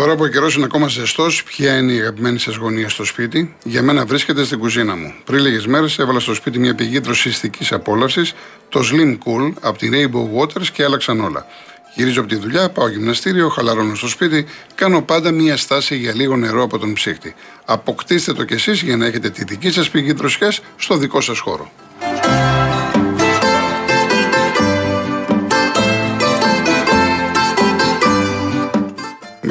Τώρα 0.00 0.16
που 0.16 0.22
ο 0.22 0.26
καιρός 0.26 0.54
είναι 0.54 0.64
ακόμα 0.64 0.88
ζεστός, 0.88 1.42
ποια 1.42 1.76
είναι 1.76 1.92
η 1.92 1.98
αγαπημένη 2.00 2.38
σας 2.38 2.56
γωνία 2.56 2.88
στο 2.88 3.04
σπίτι; 3.04 3.56
Για 3.64 3.82
μένα 3.82 4.06
βρίσκεται 4.06 4.44
στην 4.44 4.58
κουζίνα 4.58 4.96
μου. 4.96 5.14
Πριν 5.24 5.40
λίγες 5.40 5.66
μέρες 5.66 5.98
έβαλα 5.98 6.20
στο 6.20 6.34
σπίτι 6.34 6.58
μια 6.58 6.74
πηγή 6.74 6.98
δροσιστικής 6.98 7.72
απόλαυσης, 7.72 8.34
το 8.68 8.80
Slim 8.80 9.12
Cool 9.12 9.52
από 9.60 9.78
τη 9.78 9.90
Rainbow 9.92 10.40
Waters 10.40 10.66
και 10.72 10.84
άλλαξαν 10.84 11.20
όλα. 11.20 11.46
Γυρίζω 11.94 12.20
από 12.20 12.28
τη 12.28 12.36
δουλειά, 12.36 12.70
πάω 12.70 12.88
γυμναστήριο, 12.88 13.48
χαλαρώνω 13.48 13.94
στο 13.94 14.08
σπίτι, 14.08 14.46
κάνω 14.74 15.02
πάντα 15.02 15.30
μία 15.30 15.56
στάση 15.56 15.96
για 15.96 16.14
λίγο 16.14 16.36
νερό 16.36 16.62
από 16.62 16.78
τον 16.78 16.92
ψύχτη. 16.92 17.34
Αποκτήστε 17.64 18.32
το 18.32 18.44
κι 18.44 18.54
εσείς 18.54 18.82
για 18.82 18.96
να 18.96 19.06
έχετε 19.06 19.30
τη 19.30 19.44
δική 19.44 19.70
σας 19.70 19.90
πηγή 19.90 20.12
δροσιάς 20.12 20.60
στο 20.76 20.96
δικό 20.96 21.20
σας 21.20 21.38
χώρο. 21.38 21.70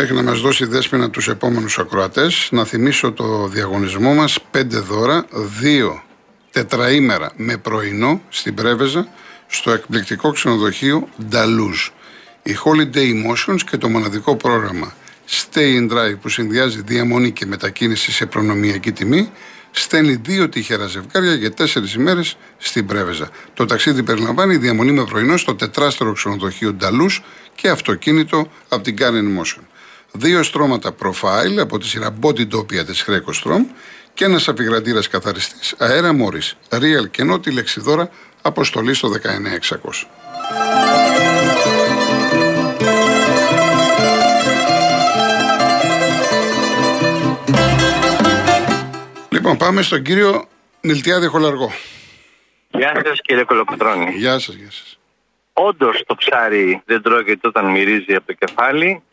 Μέχρι 0.02 0.16
να 0.16 0.23
μας 0.23 0.41
δώσει 0.41 0.66
δέσποινα 0.66 1.09
τους 1.09 1.27
επόμενους 1.27 1.80
ακροατές, 1.80 2.48
να 2.52 2.66
θυμίσω 2.66 3.12
το 3.12 3.48
διαγωνισμό 3.48 4.13
μας, 4.13 4.40
5 4.52 4.81
δώρα, 4.81 5.26
2 5.62 6.03
τετραήμερα 6.52 7.31
με 7.35 7.57
πρωινό 7.57 8.21
στην 8.30 8.54
Πρέβεζα, 8.54 9.07
στο 9.48 9.71
εκπληκτικό 9.71 10.31
ξενοδοχείο 10.31 11.07
Νταλούζ. 11.30 11.88
Η 12.43 12.55
Holiday 12.63 12.95
Emotions 12.95 13.59
και 13.70 13.77
το 13.77 13.90
μοναδικό 13.90 14.35
πρόγραμμα 14.35 14.93
Stay 15.30 15.77
in 15.80 15.91
Drive 15.91 16.18
που 16.21 16.29
συνδυάζει 16.29 16.81
διαμονή 16.81 17.31
και 17.31 17.45
μετακίνηση 17.45 18.12
σε 18.12 18.26
προνομιακή 18.26 18.91
τιμή 18.91 19.31
στέλνει 19.71 20.16
δύο 20.16 20.49
τυχερά 20.49 20.88
ζευγάρια 20.88 21.34
για 21.34 21.52
τέσσερις 21.52 21.93
ημέρες 21.93 22.38
στην 22.57 22.85
Πρέβεζα. 22.85 23.29
Το 23.54 23.66
ταξίδι 23.66 24.04
περιλαμβάνει 24.04 24.57
διαμονή 24.57 24.91
με 24.91 25.04
πρωινό 25.04 25.38
στο 25.38 25.55
τετράστερο 25.55 26.13
ξενοδοχείο 26.13 26.73
Νταλού 26.73 27.05
και 27.55 27.70
αυτοκίνητο 27.70 28.52
από 28.70 28.84
την 28.84 28.95
Karen 28.99 29.41
Motion. 29.41 29.63
Δύο 30.12 30.43
στρώματα 30.43 30.96
profile 31.04 31.57
από 31.60 31.77
τη 31.77 31.85
σειρά 31.85 32.18
Body 32.21 32.48
Dopia 32.54 32.85
της 32.85 33.05
Greco 33.07 33.34
Strom 33.43 33.65
και 34.13 34.26
ένας 34.26 34.48
αφιγραντήρας 34.48 35.07
καθαριστής 35.07 35.76
αέρα 35.77 36.12
Morris. 36.12 36.77
Real 36.77 37.10
και 37.12 37.24
νότι 37.24 37.52
λεξιδόρα 37.52 38.10
αποστολή 38.41 38.93
στο 38.93 39.10
19600. 39.10 40.07
Λοιπόν, 49.30 49.57
πάμε 49.57 49.82
στον 49.82 50.02
κύριο 50.02 50.46
Νιλτιάδη 50.82 51.27
Χολαργό. 51.27 51.71
Γεια 52.71 53.02
σας 53.05 53.21
κύριε 53.21 53.43
Κολοκοτρώνη. 53.43 54.12
Γεια 54.15 54.40
σας, 54.40 54.55
γεια 54.55 54.71
σας. 54.71 54.99
Όντως 55.54 56.04
το 56.07 56.15
ψάρι 56.15 56.82
δεν 56.85 57.02
τρώγεται 57.02 57.48
όταν 57.48 57.65
μυρίζει 57.65 58.15
από 58.15 58.26
το 58.26 58.34
κεφάλι. 58.34 59.04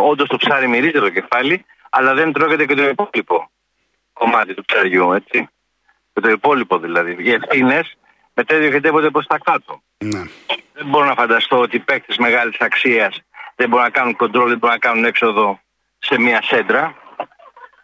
Όντως 0.00 0.28
το 0.28 0.36
ψάρι 0.36 0.68
μυρίζει 0.68 0.96
από 0.96 1.06
το 1.06 1.12
κεφάλι, 1.12 1.64
αλλά 1.90 2.14
δεν 2.14 2.32
τρώγεται 2.32 2.66
και 2.66 2.74
το 2.74 2.88
υπόλοιπο 2.88 3.50
κομμάτι 4.12 4.54
του 4.54 4.64
ψαριού, 4.64 5.12
έτσι. 5.12 5.48
Και 6.12 6.20
το 6.20 6.28
υπόλοιπο 6.28 6.78
δηλαδή. 6.78 7.16
Οι 7.18 7.30
ευθύνες 7.30 7.96
μετέδιωχετεύονται 8.34 9.10
προς 9.10 9.26
τα 9.26 9.38
κάτω. 9.38 9.82
Ναι. 9.98 10.22
Δεν 10.72 10.86
μπορώ 10.86 11.04
να 11.04 11.14
φανταστώ 11.14 11.58
ότι 11.58 11.76
οι 11.76 11.80
παίκτες 11.80 12.16
μεγάλης 12.16 12.56
αξίας 12.60 13.22
δεν 13.56 13.68
μπορούν 13.68 13.84
να 13.84 13.90
κάνουν 13.90 14.16
κοντρόλ, 14.16 14.48
δεν 14.48 14.58
μπορούν 14.58 14.76
να 14.80 14.88
κάνουν 14.88 15.04
έξοδο 15.04 15.60
σε 15.98 16.20
μια 16.20 16.42
σέντρα. 16.42 16.94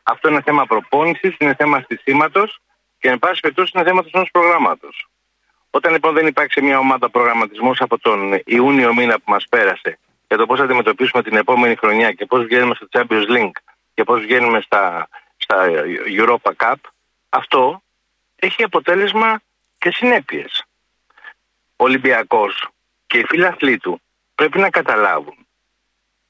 Αυτό 0.02 0.28
είναι 0.28 0.42
θέμα 0.42 0.66
προπόνησης, 0.66 1.36
είναι 1.38 1.55
θέμα 1.55 1.80
στισίματο 1.80 2.48
και 2.98 3.08
εν 3.08 3.18
πάση 3.18 3.41
περιπτώσει 3.41 3.72
είναι 3.74 3.84
θέμα 3.84 4.02
του 4.02 4.27
προγράμματος. 4.33 5.08
Όταν 5.70 5.92
λοιπόν 5.92 6.14
δεν 6.14 6.27
υπάρξει 6.27 6.62
μια 6.62 6.78
ομάδα 6.78 7.11
προγραμματισμού 7.11 7.72
από 7.78 7.98
τον 7.98 8.41
Ιούνιο 8.44 8.94
μήνα 8.94 9.14
που 9.14 9.30
μας 9.30 9.46
πέρασε 9.48 9.98
για 10.31 10.39
το 10.39 10.47
πώς 10.47 10.59
θα 10.59 10.64
αντιμετωπίσουμε 10.64 11.23
την 11.23 11.36
επόμενη 11.36 11.75
χρονιά 11.75 12.12
και 12.12 12.27
πώς 12.27 12.45
βγαίνουμε 12.45 12.75
στο 12.75 12.86
Champions 12.91 13.28
League 13.28 13.59
και 13.95 14.05
πώς 14.05 14.20
βγαίνουμε 14.20 14.61
στα, 14.61 15.08
στα 15.36 15.67
Europa 16.18 16.52
Cup, 16.57 16.74
αυτό 17.29 17.83
έχει 18.36 18.63
αποτέλεσμα 18.63 19.41
και 19.79 19.91
συνέπειες. 19.91 20.64
Ο 21.77 21.85
Ολυμπιακός 21.85 22.68
και 23.07 23.18
οι 23.18 23.24
φίλοι 23.24 23.79
του 23.79 24.01
πρέπει 24.35 24.58
να 24.58 24.70
καταλάβουν. 24.70 25.46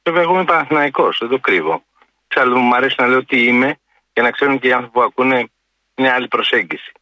Βέβαια, 0.02 0.22
εγώ 0.22 0.34
είμαι 0.34 0.44
Παναθηναϊκός, 0.44 1.18
δεν 1.20 1.28
το 1.28 1.38
κρύβω. 1.38 1.82
Εξάλλου 2.28 2.58
μου 2.58 2.74
αρέσει 2.74 2.94
να 2.98 3.06
λέω 3.06 3.24
τι 3.24 3.44
είμαι 3.44 3.78
και 4.12 4.22
να 4.22 4.30
ξέρουν 4.30 4.58
και 4.58 4.68
οι 4.68 4.72
άνθρωποι 4.72 4.94
που 4.94 5.02
ακούνε 5.02 5.50
μια 5.96 6.14
άλλη 6.14 6.28
προσέγγιση. 6.28 6.92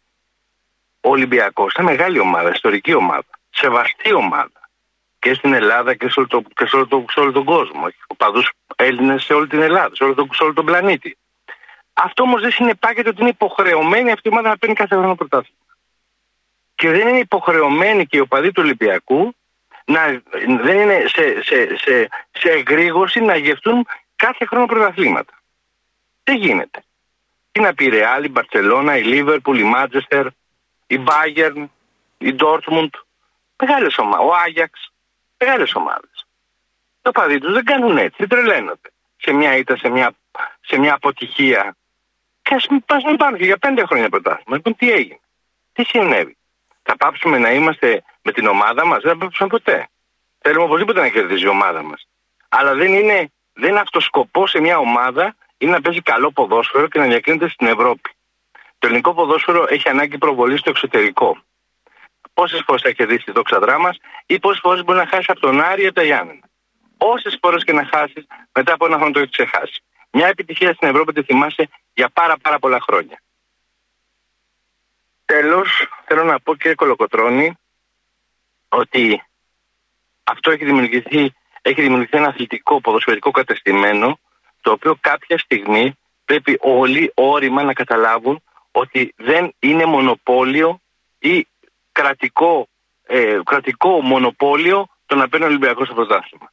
Ο 1.00 1.10
Ολυμπιακός 1.10 1.75
είναι 1.75 1.91
μεγάλη 1.91 2.19
ομάδα, 2.19 2.50
ιστορική 2.50 2.94
ομάδα, 2.94 3.30
σεβαστή 3.50 4.12
ομάδα. 4.12 4.67
Και 5.18 5.34
στην 5.34 5.52
Ελλάδα 5.52 5.94
και 5.94 6.08
σε 6.08 6.14
όλο, 6.18 6.28
το, 6.28 6.42
και 6.54 6.66
σε 6.66 6.76
όλο, 6.76 6.86
το, 6.86 7.04
σε 7.08 7.20
όλο 7.20 7.32
τον 7.32 7.44
κόσμο. 7.44 7.84
Έχει 7.86 7.98
οπαδού 8.06 8.42
Έλληνες 8.76 9.24
σε 9.24 9.32
όλη 9.32 9.46
την 9.46 9.62
Ελλάδα, 9.62 9.94
σε 9.94 10.04
όλο, 10.04 10.14
το, 10.14 10.26
σε 10.32 10.42
όλο 10.42 10.52
τον 10.52 10.64
πλανήτη. 10.64 11.18
Αυτό 11.92 12.22
όμως 12.22 12.40
δεν 12.40 12.50
συνεπάγεται 12.50 13.08
ότι 13.08 13.20
είναι 13.20 13.30
υποχρεωμένη 13.30 14.12
αυτή 14.12 14.28
η 14.28 14.30
ομάδα 14.32 14.48
να 14.48 14.58
παίρνει 14.58 14.74
κάθε 14.74 14.94
χρόνο 14.94 15.14
πρωτάθλημα. 15.14 15.58
Και 16.74 16.90
δεν 16.90 17.08
είναι 17.08 17.18
υποχρεωμένοι 17.18 18.06
και 18.06 18.16
οι 18.16 18.20
οπαδοί 18.20 18.52
του 18.52 18.62
Ολυμπιακού 18.64 19.34
να, 19.84 20.22
δεν 20.62 20.78
είναι 20.78 21.04
σε, 21.06 21.42
σε, 21.42 21.76
σε, 21.76 22.08
σε 22.30 22.48
εγρήγορση 22.50 23.20
να 23.20 23.36
γευτούν 23.36 23.86
κάθε 24.16 24.44
χρόνο 24.44 24.66
πρωταθλήματα. 24.66 25.32
Δεν 26.24 26.36
γίνεται. 26.36 26.82
Τι 27.52 27.60
να 27.60 27.74
πει 27.74 27.84
η 27.84 27.88
Ρεάλ, 27.88 28.24
η 28.24 28.28
Μπαρσελόνα, 28.28 28.96
η 28.96 29.02
Λίβερπουλ, 29.02 29.58
η 29.58 29.62
Μάτζεστερ, 29.62 30.26
η 30.86 30.98
Μπάγερν, 30.98 31.70
η 32.18 32.32
Ντόρτμουντ. 32.32 32.94
Μεγάλες 33.56 33.98
ομάδες. 33.98 34.26
Ο 34.26 34.34
Άγιαξ. 34.34 34.92
Μεγάλες 35.38 35.75
ομάδες. 35.75 36.26
Το 37.03 37.10
παδί 37.10 37.38
τους 37.38 37.53
δεν 37.53 37.65
κάνουν 37.65 37.99
έτσι. 37.99 38.16
Δεν 38.19 38.28
τρελαίνονται. 38.28 38.91
Σε 39.16 39.32
μια 39.32 39.56
ήττα, 39.56 39.76
σε 39.76 39.88
μια, 39.88 40.12
σε 40.60 40.78
μια 40.78 40.94
αποτυχία. 40.94 41.76
Και 42.43 42.54
ας 42.54 42.66
μην, 42.66 42.84
μην 43.06 43.16
πάρουν 43.16 43.38
και 43.38 43.44
για 43.44 43.59
πέντε 43.59 43.84
χρόνια 43.87 44.09
πρωτάθλημα. 44.09 44.56
Λοιπόν, 44.56 44.77
τι 44.77 44.93
έγινε; 44.93 45.21
Τι 45.72 45.84
συνέβη; 45.84 46.37
Θα 46.82 46.97
πάψουμε 46.97 47.38
να 47.38 47.53
είμαστε 47.53 48.04
με 48.22 48.32
την 48.32 48.47
ομάδα 48.47 48.87
μας; 48.87 49.03
Δεν 49.03 49.12
θα 49.12 49.19
πάψουμε 49.19 49.48
ποτέ. 49.48 49.88
Θέλουμε 50.38 50.65
οπωσδήποτε 50.65 51.00
να 51.00 51.09
κερδίζει 51.09 51.44
η 51.44 51.48
ομάδα 51.48 51.82
μας. 51.82 52.09
Αλλά 52.48 52.75
δεν 52.75 52.93
είναι 52.93 53.31
δεν 53.53 53.71
είναι 53.71 53.81
αυτός 53.81 54.04
σκοπός 54.04 54.50
σε 54.50 54.60
μια 54.60 54.78
ομάδα 54.78 55.37
είναι 55.59 55.72
να 55.72 55.81
παίζει 55.81 56.03
καλό 56.03 56.32
ποδόσφαιρο 56.32 56.88
και 56.88 56.98
να 56.98 57.06
διακρίνεται 57.06 57.48
στην 57.48 57.66
Ευρώπη. 57.66 58.10
Το 58.78 58.87
ελληνικό 58.87 59.15
ποδόσφαιρο 59.15 59.66
έχει 59.69 59.88
ανάγκη 59.88 60.19
προβολής 60.19 60.60
στο 60.60 60.71
εξωτερικό. 60.71 61.38
Πόσες 62.38 62.62
φορές 62.66 62.82
θα 62.82 62.91
κερδίσει 62.91 63.25
τη 63.25 63.32
δόξα 63.32 63.59
δράμα 63.59 63.94
ή 64.26 64.38
πόσες 64.38 64.60
φορές 64.62 64.84
μπορεί 64.84 64.99
να 64.99 65.06
χάσει 65.06 65.25
από 65.26 65.41
τον 65.41 65.60
Άρη 65.60 65.87
ή 65.87 65.93
τα 65.93 66.03
Γιάννη. 66.03 66.41
Όσες 66.97 67.38
φορές 67.41 67.65
και 67.65 67.72
να 67.72 67.88
χάσεις, 67.93 68.26
μετά 68.53 68.72
από 68.72 68.87
ένα 68.87 68.97
χρόνο 68.97 69.12
το 69.12 69.19
έχεις 69.19 69.31
ξεχάσει. 69.31 69.82
Μια 70.10 70.26
επιτυχία 70.26 70.72
στην 70.72 70.88
Ευρώπη 70.88 71.12
τη 71.12 71.22
θυμάσαι 71.22 71.69
για 71.94 72.09
πάρα 72.09 72.37
πάρα 72.37 72.59
πολλά 72.59 72.81
χρόνια. 72.81 73.22
Τέλος, 75.25 75.87
θέλω 76.06 76.25
να 76.25 76.41
πω 76.41 76.54
κύριε 76.54 76.75
Κολοκοτρώνη 76.75 77.59
ότι 78.69 79.22
αυτό 80.25 80.50
έχει 80.50 80.65
δημιουργηθεί 80.65 81.32
έχει 81.62 81.82
δημιουργηθεί 81.82 82.16
ένα 82.16 82.27
αθλητικό 82.27 82.81
ποδοσφαιρικό 82.81 83.31
κατεστημένο 83.31 84.19
το 84.60 84.71
οποίο 84.71 84.97
κάποια 85.00 85.38
στιγμή 85.38 85.98
πρέπει 86.25 86.59
όλοι 86.60 87.12
όρημα 87.15 87.62
να 87.62 87.72
καταλάβουν 87.72 88.43
ότι 88.71 89.15
δεν 89.16 89.54
είναι 89.59 89.84
μονοπόλιο 89.84 90.81
ή 91.19 91.47
κρατικό, 92.00 92.69
ε, 93.06 93.38
κρατικό 93.44 94.00
μονοπόλιο 94.00 94.86
το 95.06 95.14
να 95.14 95.28
παίρνει 95.28 95.47
ο 95.47 95.48
Ολυμπιακό 95.48 95.84
στο 95.84 95.94
πρωτάθλημα. 95.94 96.53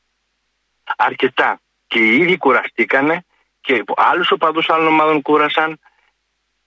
Αρκετά. 0.97 1.59
Και 1.87 1.99
οι 1.99 2.15
ίδιοι 2.17 2.37
κουραστήκανε 2.37 3.25
και 3.61 3.83
άλλους 3.95 4.31
οπαδούς 4.31 4.69
άλλων 4.69 4.87
ομάδων 4.87 5.21
κούρασαν. 5.21 5.79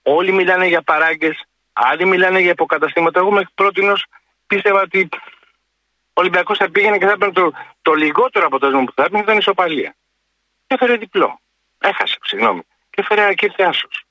Όλοι 0.01 0.31
μιλάνε 0.31 0.67
για 0.67 0.81
παράγκες, 0.81 1.43
άλλοι 1.73 2.05
μιλάνε 2.05 2.39
για 2.39 2.51
υποκαταστήματα. 2.51 3.19
Εγώ 3.19 3.31
μέχρι 3.31 3.49
πρώτη 3.55 3.81
πίστευα 4.47 4.81
ότι 4.81 5.09
ο 6.03 6.21
Ολυμπιακός 6.21 6.57
θα 6.57 6.69
πήγαινε 6.71 6.97
και 6.97 7.05
θα 7.05 7.11
έπαιρνε 7.11 7.33
το, 7.33 7.51
το 7.81 7.93
λιγότερο 7.93 8.45
αποτέλεσμα 8.45 8.83
που 8.83 8.93
θα 8.95 9.03
έπαιρνε 9.03 9.23
ήταν 9.23 9.37
ισοπαλία. 9.37 9.95
Και 10.67 10.73
έφερε 10.73 10.95
διπλό. 10.95 11.39
Έχασε, 11.77 12.17
συγγνώμη. 12.21 12.61
Και 12.89 13.01
έφερε 13.01 13.33
και 13.33 13.53
άσος. 13.57 14.05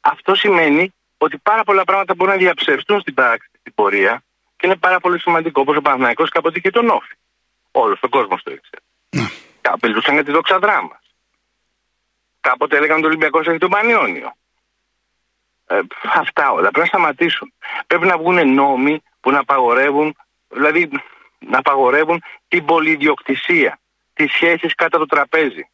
Αυτό 0.00 0.34
σημαίνει 0.34 0.94
ότι 1.18 1.38
πάρα 1.38 1.64
πολλά 1.64 1.84
πράγματα 1.84 2.14
μπορούν 2.14 2.32
να 2.32 2.38
διαψευστούν 2.38 3.00
στην 3.00 3.14
πράξη, 3.14 3.48
στην 3.60 3.74
πορεία 3.74 4.22
και 4.56 4.66
είναι 4.66 4.76
πάρα 4.76 5.00
πολύ 5.00 5.20
σημαντικό. 5.20 5.60
Όπως 5.60 5.76
ο 5.76 5.80
Παναθηναϊκός 5.80 6.28
κάποτε 6.30 6.58
είχε 6.58 6.70
τον 6.70 6.88
Όφη. 6.88 7.14
Όλος 7.70 7.98
ο 8.02 8.08
κόσμο 8.08 8.36
το 8.42 8.50
ήξερε. 8.52 8.82
Ναι. 9.10 9.28
Κάποτε 9.60 9.88
μιλούσαν 9.88 10.14
για 10.14 10.24
τη 10.24 10.30
δόξα 10.30 10.58
δράμα. 10.58 11.00
Κάποτε 12.40 12.76
έλεγαν 12.76 12.96
ότι 12.96 13.04
ο 13.04 13.08
Ολυμπιακός 13.08 13.46
έχει 13.46 13.58
τον 13.58 13.70
Πανιόνιο. 13.70 14.32
Ε, 15.66 15.80
αυτά 16.14 16.50
όλα 16.50 16.70
πρέπει 16.70 16.78
να 16.78 16.84
σταματήσουν. 16.84 17.52
Πρέπει 17.86 18.06
να 18.06 18.18
βγουν 18.18 18.54
νόμοι 18.54 19.02
που 19.20 19.30
να 19.30 19.38
απαγορεύουν 19.38 20.16
δηλαδή 20.48 20.90
να 21.38 21.58
απαγορεύουν 21.58 22.22
την 22.48 22.64
πολυδιοκτησία, 22.64 23.78
τις 24.14 24.32
σχέσεις 24.32 24.74
κάτω 24.74 24.98
το 24.98 25.06
τραπέζι. 25.06 25.68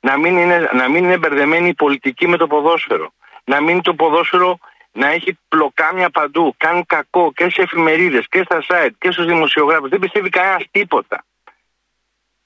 Να 0.00 0.18
μην, 0.18 0.36
είναι, 0.36 0.70
να 0.72 0.88
μην 0.88 1.04
είναι 1.04 1.18
μπερδεμένη 1.18 1.68
η 1.68 1.74
πολιτική 1.74 2.28
με 2.28 2.36
το 2.36 2.46
ποδόσφαιρο. 2.46 3.12
Να 3.46 3.60
μην 3.60 3.82
το 3.82 3.94
ποδόσφαιρο 3.94 4.58
να 4.92 5.08
έχει 5.08 5.38
πλοκάμια 5.48 6.10
παντού. 6.10 6.54
Κάνει 6.56 6.84
κακό 6.84 7.32
και 7.32 7.50
σε 7.50 7.62
εφημερίδες 7.62 8.26
και 8.28 8.42
στα 8.44 8.64
site 8.68 8.94
και 8.98 9.10
στους 9.10 9.26
δημοσιογράφους. 9.26 9.88
Δεν 9.88 9.98
πιστεύει 9.98 10.28
κανένας 10.28 10.64
τίποτα. 10.70 11.24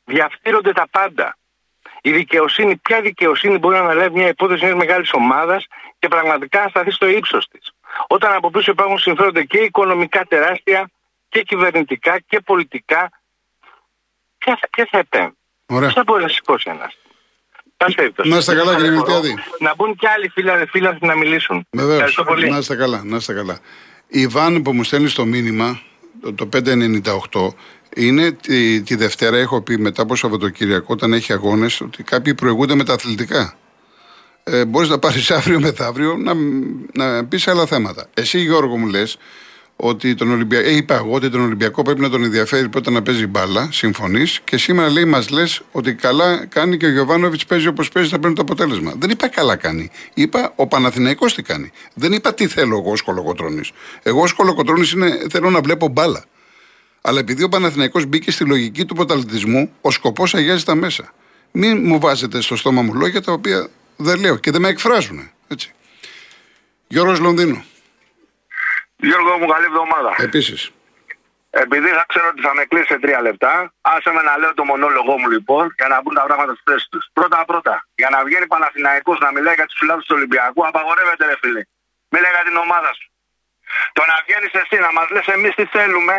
διαφθείρονται 0.05 0.73
τα 0.73 0.87
πάντα. 0.91 1.35
Η 2.02 2.12
δικαιοσύνη, 2.12 2.76
ποια 2.76 3.00
δικαιοσύνη 3.00 3.58
μπορεί 3.58 3.76
να 3.76 3.82
αναλάβει 3.82 4.17
μια 4.19 4.29
υπόθεση 4.29 4.64
μιας 4.64 4.76
μεγάλης 4.76 5.12
ομάδας 5.12 5.67
και 5.99 6.08
πραγματικά 6.08 6.62
να 6.62 6.69
σταθεί 6.69 6.91
στο 6.91 7.06
ύψος 7.06 7.49
της. 7.49 7.73
Όταν 8.06 8.32
από 8.32 8.50
πίσω 8.50 8.70
υπάρχουν 8.70 8.99
συμφέροντα 8.99 9.44
και 9.44 9.58
οικονομικά 9.58 10.25
τεράστια 10.25 10.91
και 11.29 11.43
κυβερνητικά 11.43 12.19
και 12.19 12.41
πολιτικά, 12.41 13.11
ποια, 14.38 14.58
ποια 14.70 14.88
θα 14.91 14.99
επέμβει; 14.99 15.37
Ποια 15.67 15.91
θα 15.91 16.03
μπορεί 16.03 16.23
να 16.23 16.29
σηκώσει 16.29 16.70
ένας; 16.70 16.99
Να 18.25 18.37
είστε 18.37 18.55
καλά, 18.55 18.75
κύριε 18.75 18.91
Μιλτιάδη. 18.91 19.35
Να 19.59 19.75
μπουν 19.75 19.97
και 19.97 20.09
άλλοι 20.09 20.29
φίλοι, 20.29 20.50
φίλοι 20.71 20.88
να 21.00 21.17
μιλήσουν. 21.17 21.67
Βεβαίως. 21.71 22.19
Να 22.50 22.59
είστε 22.59 22.75
καλά, 22.75 23.03
να 23.05 23.17
είστε 23.17 23.32
καλά. 23.32 23.59
Η 24.09 24.21
Ιβάν 24.21 24.62
που 24.62 24.73
μου 24.73 24.85
στέλνει 24.85 25.09
στο 25.09 25.25
μήνυμα, 25.25 25.81
το 26.35 26.49
598, 27.32 27.55
είναι 27.97 28.32
τη, 28.32 28.82
τη 28.82 28.94
Δευτέρα, 28.94 29.37
έχω 29.37 29.62
πει 29.62 29.79
μετά 29.79 30.03
από 30.03 30.17
Σαββατοκύριακο, 30.17 30.87
όταν 30.88 31.12
έχει 31.12 31.32
αγώνες, 31.32 31.81
ότι 31.81 32.03
κάποιοι 32.03 32.35
προηγούνται 32.35 32.75
με 32.75 32.85
τα 32.85 32.93
αθλητικά. 32.93 33.55
Ε, 34.44 34.65
Μπορείς 34.65 34.88
να 34.88 34.99
πάρεις 34.99 35.31
αύριο 35.38 35.61
μεθαύριο 35.61 36.17
να, 36.17 36.35
να 36.93 37.25
πεις 37.25 37.49
άλλα 37.49 37.67
θέματα. 37.67 38.06
Εσύ, 38.15 38.38
Γιώργο, 38.38 38.77
μου 38.77 38.87
λες 38.87 39.19
ότι 39.81 40.15
τον 40.15 40.31
Ολυμπιακό. 40.31 40.69
Ε, 40.69 40.77
είπα 40.77 40.94
εγώ 40.94 41.12
ότι 41.12 41.31
τον 41.31 41.41
Ολυμπιακό 41.41 41.82
πρέπει 41.82 42.00
να 42.00 42.11
τον 42.11 42.25
ενδιαφέρει 42.25 42.69
πρώτα 42.69 42.91
να 42.91 43.03
παίζει 43.03 43.27
μπάλα. 43.27 43.69
Συμφωνείς. 43.73 44.41
Και 44.44 44.56
σήμερα 44.56 44.91
λέει, 44.91 45.05
μας 45.05 45.31
λες 45.31 45.62
ότι 45.73 45.94
καλά 45.94 46.47
κάνει 46.47 46.77
και 46.77 46.87
ο 46.87 46.91
Γιωβάνοβιτς 46.91 47.47
παίζει 47.47 47.67
όπως 47.67 47.88
παίζει, 47.88 48.09
θα 48.09 48.19
παίρνει 48.19 48.35
το 48.35 48.43
αποτέλεσμα. 48.43 48.94
Δεν 48.99 49.11
είπα 49.11 49.29
καλά 49.29 49.56
κάνει. 49.56 49.91
Είπα 50.15 50.53
ο 50.56 50.67
Παναθηναϊκός 50.67 51.35
τι 51.35 51.43
κάνει. 51.43 51.71
Δεν 51.94 52.12
είπα 52.12 52.35
τι 52.35 52.47
θέλω 52.47 52.79
εγώ 52.79 52.91
ω 52.91 53.05
κολοκοτρόνη. 53.05 53.61
Εγώ 54.03 54.21
ω 54.21 54.29
κολοκοτρόνη 54.37 54.85
θέλω 55.31 55.50
να 55.50 55.61
βλέπω 55.61 55.88
μπάλα. 55.88 56.25
Αλλά 57.00 57.19
επειδή 57.19 57.43
ο 57.43 57.49
Παναθηναϊκός 57.49 58.06
μπήκε 58.06 58.31
στη 58.31 58.44
λογική 58.44 58.85
του 58.85 58.94
πρωταθλητισμού, 58.94 59.71
ο 59.81 59.91
σκοπός 59.91 60.35
αγιάζει 60.35 60.65
τα 60.65 60.75
μέσα. 60.75 61.12
Μην 61.50 61.87
μου 61.87 61.99
βάζετε 61.99 62.41
στο 62.41 62.56
στόμα 62.56 62.82
μου 62.82 62.94
λόγια 62.94 63.23
τα 63.23 63.32
οποία 63.32 63.69
δεν 63.97 64.21
λέω 64.21 64.37
και 64.37 64.50
δεν 64.50 64.61
με 64.61 64.69
εκφράζουν. 64.69 65.31
Έτσι. 65.49 65.73
Γιώργος 66.88 67.19
Λονδίνο. 67.19 67.65
Γιώργο 69.00 69.38
μου, 69.38 69.47
καλή 69.47 69.64
εβδομάδα. 69.64 70.14
Επίσης. 70.17 70.70
Επειδή 71.50 71.88
θα 71.99 72.05
ξέρω 72.08 72.26
ότι 72.32 72.43
θα 72.47 72.55
με 72.55 72.64
κλείσει 72.64 72.87
σε 72.87 72.99
τρία 72.99 73.20
λεπτά, 73.20 73.73
άσε 73.81 74.11
με 74.17 74.23
να 74.23 74.38
λέω 74.38 74.55
το 74.55 74.64
μονόλογό 74.64 75.19
μου 75.19 75.29
λοιπόν 75.31 75.75
για 75.79 75.88
να 75.88 75.97
μπουν 76.02 76.14
τα 76.14 76.25
πράγματα 76.26 76.52
στη 76.55 76.62
θέση 76.70 76.87
τους. 76.91 77.05
Πρώτα-πρώτα, 77.12 77.75
για 77.94 78.08
να 78.14 78.25
βγαίνει 78.25 78.47
Παναθηναϊκός 78.47 79.19
να 79.19 79.32
μιλάει 79.32 79.55
για 79.55 79.67
τους 79.67 79.79
φιλάδου 79.79 80.00
του 80.00 80.14
Ολυμπιακού, 80.19 80.67
απαγορεύεται 80.67 81.25
ρε 81.26 81.37
φίλε. 81.43 81.62
Μιλάει 82.08 82.32
για 82.37 82.44
την 82.49 82.56
ομάδα 82.56 82.91
σου. 82.99 83.06
Το 83.93 84.02
να 84.11 84.17
βγαίνεις 84.25 84.52
εσύ 84.62 84.76
να 84.87 84.91
μας 84.97 85.08
λες 85.14 85.26
εμείς 85.26 85.55
τι 85.55 85.64
θέλουμε, 85.76 86.14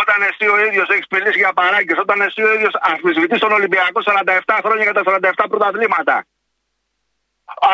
όταν 0.00 0.18
εσύ 0.28 0.46
ο 0.54 0.56
ίδιος 0.66 0.88
έχεις 0.88 1.06
μιλήσει 1.10 1.38
για 1.38 1.52
παράγκες, 1.52 1.98
όταν 2.04 2.20
εσύ 2.20 2.42
ο 2.42 2.52
ίδιος 2.56 2.74
αμφισβητείς 2.90 3.38
τον 3.44 3.52
Ολυμπιακό 3.52 4.00
47 4.02 4.58
χρόνια 4.64 4.84
για 4.88 4.96
τα 4.98 5.02
47 5.02 5.44
πρωταθλήματα. 5.48 6.16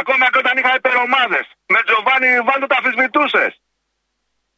Ακόμα 0.00 0.24
και 0.30 0.38
όταν 0.38 0.54
είχα 0.58 0.72
υπερομάδες. 0.80 1.46
Με 1.66 1.80
Τζοβάνι 1.86 2.28
Βάλτο 2.46 2.66
τα 2.66 2.76
αμφισβητούσες. 2.78 3.52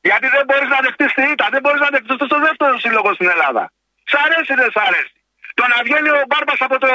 Γιατί 0.08 0.26
δεν 0.34 0.44
μπορείς 0.48 0.70
να 0.74 0.80
δεχτεί 0.84 1.06
τη 1.14 1.22
ήττα, 1.32 1.46
δεν 1.54 1.60
μπορείς 1.64 1.80
να 1.86 1.90
δεχτεί 1.94 2.14
το 2.34 2.38
δεύτερο 2.46 2.74
σύλλογο 2.84 3.10
στην 3.16 3.28
Ελλάδα. 3.34 3.64
Σ' 4.10 4.18
αρέσει 4.24 4.52
ή 4.54 4.56
δεν 4.60 4.70
σ' 4.74 4.82
αρέσει; 4.86 5.16
Το 5.58 5.64
να 5.72 5.78
βγαίνει 5.86 6.10
ο 6.18 6.22
Μπάρμπας 6.28 6.60
από, 6.66 6.76
το, 6.84 6.90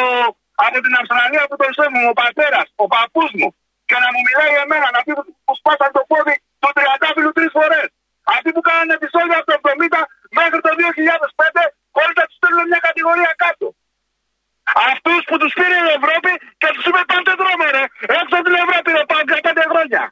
από 0.65 0.77
την 0.86 0.94
Αυστραλία 1.01 1.44
που 1.50 1.56
τον 1.62 1.71
σέβομαι, 1.77 2.09
ο 2.13 2.15
πατέρας, 2.24 2.68
ο 2.83 2.86
παππούς 2.94 3.31
μου, 3.39 3.50
και 3.88 3.98
να 4.04 4.07
μου 4.13 4.21
μιλάει 4.27 4.54
εμένα, 4.63 4.88
να 4.95 5.00
πει 5.06 5.12
που 5.45 5.54
σπάσαν 5.59 5.89
το 5.98 6.01
πόδι 6.12 6.36
του 6.62 6.69
τριαντάφυλλου 6.77 7.31
τρεις 7.38 7.51
φορές. 7.57 7.88
Αυτοί 8.36 8.50
που 8.56 8.62
κάνανε 8.68 8.94
επεισόδια 9.00 9.38
από 9.39 9.48
το 9.50 9.56
70 9.63 10.01
μέχρι 10.39 10.59
το 10.65 10.71
2005 10.80 11.63
χωρίς 11.95 12.15
να 12.19 12.25
τους 12.27 12.38
στείλουν 12.39 12.65
μια 12.71 12.81
κατηγορία 12.88 13.31
κάτω. 13.44 13.68
Αυτούς 14.92 15.21
που 15.30 15.36
τους 15.42 15.54
πήρε 15.59 15.77
η 15.88 15.92
Ευρώπη 16.00 16.31
και 16.62 16.69
τους 16.74 16.86
είπε 16.88 17.01
πάντε 17.12 17.33
δρόμερε, 17.42 17.83
έξω 18.19 18.33
από 18.38 18.45
την 18.48 18.57
Ευρώπη, 18.63 18.92
ο 19.01 19.04
Πάγκ 19.12 19.27
για 19.33 19.44
πέντε 19.48 19.63
χρόνια. 19.71 20.04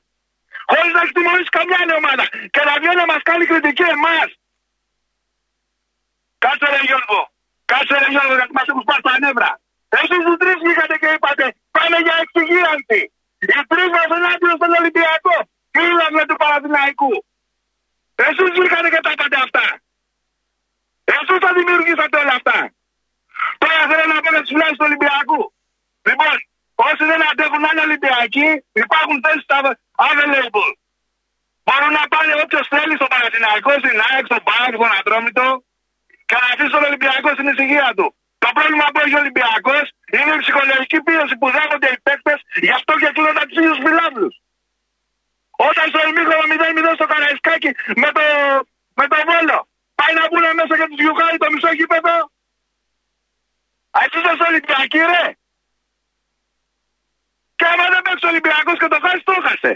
Χωρίς 0.72 0.92
να 0.96 1.02
έχει 1.04 1.14
τιμωρήσει 1.18 1.52
καμιά 1.58 1.78
άλλη 1.82 1.94
ομάδα. 2.02 2.26
Και 2.54 2.62
να 2.68 2.74
βγαίνει 2.82 3.00
να 3.04 3.08
μας 3.12 3.22
κάνει 3.30 3.44
κριτική 3.50 3.86
εμάς. 3.96 4.30
Κάτσε 6.44 6.68
ρε 6.74 6.82
Γιώργο. 6.88 7.20
Κάτσε 7.72 7.96
ρε 8.02 8.10
Γιώργο 8.14 8.34
γιατί 8.40 8.54
μας 8.58 8.68
έχουν 8.72 8.84
σπάσει 8.86 9.04
τα 9.10 9.16
νεύρα. 9.24 9.52
Εσείς 10.00 10.24
οι 10.30 10.36
τρεις 10.42 10.58
βγήκατε 10.64 10.96
και 11.02 11.10
είπατε 11.16 11.46
πάμε 11.76 11.98
για 12.06 12.16
εξυγίανση. 12.24 13.02
Οι 13.40 13.62
τρεις 13.72 13.90
μας 13.96 14.10
ενάντια 14.18 14.54
στον 14.60 14.72
Ολυμπιακό. 14.80 15.38
Φίλαμε 15.76 16.22
του 16.30 16.38
Παναθηναϊκού. 16.42 17.14
Εσείς 18.28 18.50
βγήκατε 18.56 18.88
και 18.94 19.02
τα 19.06 19.12
είπατε 19.14 19.38
αυτά. 19.46 19.66
Εσείς 21.16 21.40
τα 21.46 21.52
δημιουργήσατε 21.58 22.16
όλα 22.24 22.36
αυτά. 22.40 22.58
Τώρα 23.62 23.82
θέλω 23.90 24.06
να 24.14 24.20
πω 24.24 24.30
να 24.36 24.42
του 24.42 24.54
του 24.78 24.86
Ολυμπιακού. 24.90 25.42
Λοιπόν, 26.08 26.36
όσοι 26.90 27.04
δεν 27.12 27.20
αντέχουν 27.30 27.62
να 27.66 27.70
είναι 27.72 27.84
Ολυμπιακοί, 27.88 28.50
υπάρχουν 28.84 29.18
θέσεις 29.24 29.46
available. 30.07 30.71
Μπορούν 31.65 31.94
να 32.00 32.06
πάνε 32.13 32.33
όποιος 32.44 32.65
θέλει 32.74 32.95
στο 33.00 33.07
Παναθηναϊκό, 33.13 33.71
στην 33.83 33.97
ΑΕΚ, 34.07 34.25
στον 34.30 34.42
Πάο, 34.47 34.68
στον 34.77 34.92
Ατρόμητο 35.00 35.45
και 36.27 36.36
να 36.42 36.47
αφήσει 36.53 36.74
τον 36.75 36.83
Ολυμπιακό 36.89 37.30
στην 37.36 37.47
ησυχία 37.51 37.89
του. 37.97 38.07
Το 38.44 38.50
πρόβλημα 38.57 38.86
που 38.92 39.00
έχει 39.03 39.15
ο 39.19 39.21
Ολυμπιακός 39.24 39.86
είναι 40.15 40.33
η 40.38 40.39
ψυχολογική 40.44 41.00
πίεση 41.06 41.36
που 41.39 41.47
δέχονται 41.56 41.89
οι 41.94 42.00
παίκτες, 42.06 42.39
γι' 42.65 42.75
αυτό 42.80 42.92
και 43.01 43.09
κλείνονται 43.15 43.44
του 43.50 43.56
ίδιου 43.62 43.77
φιλάδου. 43.86 44.27
Όταν 45.69 45.86
στο 45.92 46.00
ημίχρονο 46.09 46.45
0-0 46.51 46.97
στο 46.97 47.06
Καραϊσκάκι 47.12 47.71
με 48.01 48.09
το, 48.15 48.24
με 49.00 49.06
το 49.12 49.18
βόλο 49.30 49.57
πάει 50.00 50.13
να 50.19 50.24
μπουν 50.27 50.45
μέσα 50.59 50.74
και 50.80 50.88
τους 50.89 51.01
γιουχάρι 51.03 51.38
το 51.44 51.47
μισό 51.53 51.71
γήπεδο. 51.80 52.15
Εσύ 54.01 54.18
είσαι 54.19 54.45
Ολυμπιακή, 54.51 55.01
ρε. 55.13 55.25
Και 57.57 57.66
άμα 57.72 57.86
δεν 57.94 58.02
παίξει 58.06 58.25
ο 58.28 58.30
Ολυμπιακός 58.34 58.78
και 58.81 58.90
το 58.94 59.00
χάσει, 59.06 59.24
το 59.30 59.36
χάσε. 59.46 59.74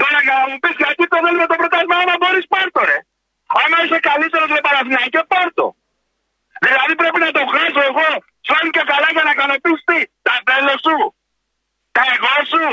Τώρα 0.00 0.18
για 0.26 0.34
να 0.40 0.44
μου 0.50 0.58
πεις 0.62 0.74
γιατί 0.82 1.02
το 1.12 1.18
θέλουμε 1.24 1.46
το 1.52 1.56
πρωτάθλημα, 1.60 1.96
άμα 2.02 2.14
μπορείς 2.20 2.46
πάρτο, 2.54 2.80
ρε. 2.90 2.98
Άμα 3.60 3.76
είσαι 3.82 3.98
καλύτερος 4.10 4.48
με 4.54 4.60
Παναθηναϊκό, 4.66 5.20
πάρτο. 5.32 5.66
Δηλαδή 6.64 6.92
πρέπει 7.00 7.18
να 7.26 7.30
το 7.36 7.42
χάσω 7.52 7.82
εγώ, 7.90 8.08
σαν 8.48 8.64
και 8.74 8.82
καλά 8.90 9.08
για 9.14 9.24
να 9.26 9.30
ικανοποιήσει 9.36 9.84
τι, 9.88 10.00
τα 10.26 10.34
τέλος 10.48 10.78
σου, 10.86 10.96
τα 11.96 12.02
εγώ 12.14 12.34
σου. 12.52 12.66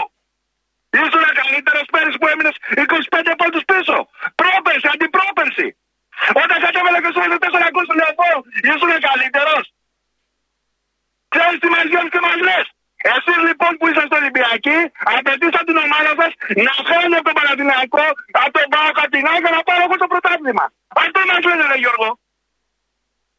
Ήσουν 1.01 1.25
καλύτερος 1.41 1.85
πέρυσι 1.93 2.17
που 2.21 2.27
έμεινες 2.33 2.55
25 2.75 3.33
πόντους 3.41 3.63
πίσω. 3.71 3.97
Πρόπερση, 4.41 4.87
αντιπρόπερση. 4.93 5.67
Όταν 6.41 6.57
κατέβαλε 6.65 6.99
και 7.03 7.11
σου 7.13 7.21
4 7.45 7.69
κόσου 7.75 7.93
λεωφόρο, 7.99 8.39
ήσουν 8.71 8.91
καλύτερος. 9.07 9.65
Ξέρεις 11.33 11.59
τι 11.61 11.67
μας 11.73 11.85
βγαίνει 11.89 12.09
και 12.13 12.21
μας 12.25 12.39
λες. 12.47 12.65
Εσείς 13.09 13.39
λοιπόν 13.47 13.71
που 13.77 13.85
είσαστε 13.89 14.15
Ολυμπιακοί, 14.21 14.77
απαιτήσατε 15.15 15.67
την 15.69 15.77
ομάδα 15.85 16.11
σας 16.19 16.31
να 16.65 16.73
χάνει 16.87 17.15
από 17.19 17.27
τον 17.29 17.35
Παναδημαϊκό, 17.39 18.05
από 18.43 18.51
τον 18.57 18.67
Παοκατινά 18.73 19.33
για 19.43 19.51
να 19.55 19.61
πάρω 19.67 19.81
εγώ 19.87 19.95
το 20.03 20.07
πρωτάθλημα. 20.11 20.65
Αυτό 21.03 21.19
μας 21.29 21.41
λένε, 21.47 21.63
ρε 21.71 21.77
Γιώργο. 21.83 22.09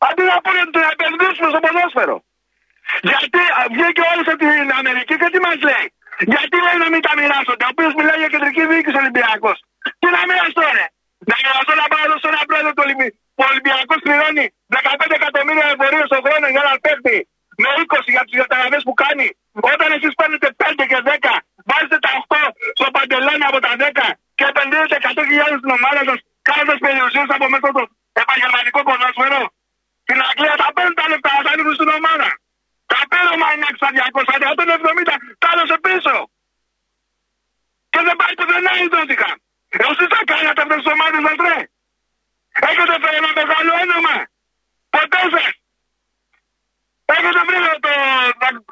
Αντί 0.07 0.23
να 0.31 0.37
πούνε 0.45 0.61
ότι 0.67 0.79
να 0.87 0.91
επενδύσουμε 0.97 1.49
στο 1.53 1.61
ποδόσφαιρο. 1.65 2.17
Γιατί 3.11 3.41
βγήκε 3.75 4.03
όλο 4.11 4.23
από 4.33 4.41
την 4.45 4.69
Αμερική 4.81 5.15
και 5.21 5.29
τι 5.33 5.39
μας 5.47 5.59
λέει; 5.69 5.87
Γιατί 6.33 6.57
λέει 6.67 6.79
να 6.85 6.89
μην 6.93 7.01
τα 7.07 7.13
μοιράσονται. 7.19 7.65
Ο 7.69 7.71
οποίος 7.75 7.93
μιλάει 7.99 8.19
για 8.23 8.31
κεντρική 8.35 8.63
διοίκηση 8.71 8.97
Ολυμπιακός. 9.03 9.57
Τι 10.01 10.07
να 10.15 10.21
μοιραστώ, 10.29 10.65
ρε; 10.77 10.87
Να 11.31 11.37
μοιραστώ 11.43 11.73
να 11.83 11.87
πάρω 11.93 12.15
σε 12.23 12.29
ένα 12.33 12.43
πρόεδρο 12.49 12.71
του 12.77 12.83
Ολυμπιακού. 12.87 13.17
Ο 13.41 13.45
Ολυμπιακός 13.51 13.99
πληρώνει 14.05 14.47
15 14.77 15.15
εκατομμύρια 15.21 15.67
εφορίε 15.75 16.05
στον 16.11 16.21
χρόνο 16.27 16.47
για 16.55 16.63
να 16.69 16.73
παίχτη 16.85 17.17
με 17.63 17.69
20 17.85 18.11
για 18.15 18.23
τους 18.27 18.35
διαταγραφέ 18.39 18.79
που 18.87 18.95
κάνει. 19.03 19.29
Όταν 19.73 19.89
εσείς 19.97 20.15
παίρνετε 20.19 20.49
5 20.57 20.85
και 20.91 20.99
10, 21.05 21.35
βάζετε 21.69 21.99
τα 22.05 22.11
8 22.29 22.37
στο 22.79 22.87
παντελόνι 22.95 23.45
από 23.51 23.59
τα 23.67 23.73
10 23.79 24.09
και 24.35 24.45
επενδύετε 24.53 24.97
100.000 25.01 25.57
στην 25.61 25.73
ομάδα 25.79 26.01
σας, 26.09 26.19
κάνοντας 26.49 26.79
περιουσίες 26.85 27.29
από 27.37 27.47
μέσα 27.53 27.69
στο 27.75 27.83
επαγγελματικό 28.23 28.81
ποδόσφαιρο. 28.89 29.43
Στην 30.05 30.19
Αγγλία 30.29 30.55
θα 30.63 30.69
παίρνουν 30.75 30.97
τα 31.01 31.07
λεφτά, 31.11 31.33
θα 31.45 31.51
ανήκουν 31.53 31.75
στην 31.79 31.91
ομάδα. 31.99 32.29
Τα 32.93 33.01
παίρνω 33.11 33.35
Μαϊνάκ 33.43 33.75
στα 33.81 33.89
200, 33.97 34.35
170, 34.39 35.15
τα 35.43 35.49
έδωσε 35.55 35.77
πίσω. 35.87 36.15
Και 37.93 38.01
δεν 38.07 38.17
πάει 38.21 38.35
πουθενά 38.39 38.73
η 38.83 38.87
δόθηκα. 38.95 39.31
Εσεί 39.85 40.05
θα 40.15 40.21
κάνατε 40.31 40.61
αυτές 40.65 40.79
τις 40.81 40.89
ομάδες 40.95 41.21
σα, 41.27 41.33
ρε. 41.47 41.59
Έχετε 42.69 42.95
φέρει 43.03 43.19
ένα 43.23 43.31
μεγάλο 43.41 43.73
όνομα. 43.85 44.17
Ποτέ 44.95 45.21
σα. 47.13 47.19
Έχετε 47.19 47.41
βρει 47.49 47.59
το. 47.87 47.93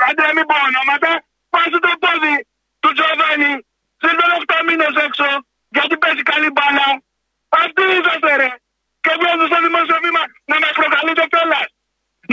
Αντί 0.08 0.22
να 0.28 0.32
μην 0.36 0.44
πω 0.50 0.56
ονόματα, 0.68 1.10
πάστε 1.52 1.78
το 1.86 1.90
πόδι 2.04 2.34
του 2.82 2.90
Τζοβάνι. 2.96 3.52
Σύρβερ 4.02 4.30
8 4.40 4.58
μήνες 4.68 4.94
έξω, 5.06 5.26
γιατί 5.76 5.94
παίζει 6.02 6.22
καλή 6.32 6.48
μπάλα. 6.56 6.88
Αυτοί 7.62 7.82
είσαστε, 7.96 8.30
ρε. 8.42 8.50
Και 9.04 9.12
βγαίνετε 9.18 9.44
στο 9.50 9.58
δημοσιοβήμα 9.66 10.22
να 10.50 10.56
μας 10.62 10.72
προκαλείτε 10.80 11.24
κιόλας. 11.32 11.68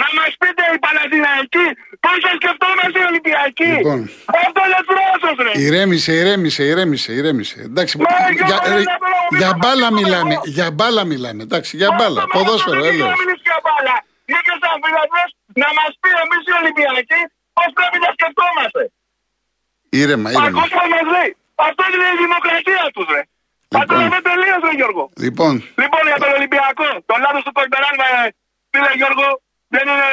Να 0.02 0.08
μας 0.18 0.32
πείτε 0.42 0.64
οι 0.74 0.80
Παναθηναϊκοί 0.86 1.66
πώ 2.04 2.12
θα 2.26 2.32
σκεφτόμαστε 2.40 2.98
οι 3.02 3.06
Ολυμπιακοί. 3.12 3.72
Λοιπόν, 3.80 4.00
Αυτό 4.46 4.60
είναι 4.68 4.82
τρόσο, 4.90 5.30
ρε. 5.46 5.52
Ηρέμησε, 5.68 6.12
ηρέμησε, 6.22 6.62
ηρέμησε, 6.72 7.10
ηρέμησε. 7.20 7.58
Εντάξει, 7.70 7.94
Μα, 7.98 8.10
για, 8.38 8.46
για, 8.50 8.58
ε, 8.74 8.80
για, 8.82 8.98
για 9.42 9.52
μπάλα 9.60 9.88
για, 9.88 9.92
μιλάμε. 10.00 10.34
για, 10.34 10.42
Για 10.58 10.68
μπάλα 10.78 11.04
μιλάμε. 11.12 11.42
Εντάξει, 11.48 11.72
για 11.82 11.90
μπάλα. 11.98 12.22
Ποδόσφαιρο, 12.36 12.82
Δεν 12.82 12.92
έλεος. 12.94 13.14
μιλήσεις 13.20 13.46
για 13.50 13.60
μπάλα. 13.66 13.96
Νίκε 14.32 14.54
σαν 14.62 14.76
φιλαδρό 14.84 15.24
να 15.62 15.70
μας 15.78 15.92
πει 16.02 16.10
εμείς 16.24 16.42
οι 16.50 16.54
Ολυμπιακοί 16.62 17.22
πώς 17.58 17.70
πρέπει 17.78 17.98
να 18.06 18.10
σκεφτόμαστε. 18.16 18.82
Ήρεμα, 20.02 20.28
ήρεμα. 20.32 20.48
Ακόμα 20.48 20.84
μαζί. 20.96 21.26
Αυτό 21.68 21.82
είναι 21.94 22.08
η 22.16 22.18
δημοκρατία 22.24 22.84
τους, 22.96 23.08
ρε. 23.16 23.24
Λοιπόν. 23.72 23.82
Αυτό 23.82 23.96
δεν 24.16 24.24
τελείωσε, 24.30 24.70
Γιώργο. 24.80 25.04
Λοιπόν, 25.26 25.54
Λοιπόν, 25.82 26.04
για 26.12 26.20
τον 26.24 26.32
Ολυμπιακό, 26.38 26.88
το 27.10 27.16
λάθο 27.24 27.40
του 27.46 27.54
Κορμπεράν, 27.58 27.96
με 28.02 28.08
φίλε 28.72 28.92
Γιώργο, 29.00 29.28
δεν 29.74 29.84
είναι 29.92 30.08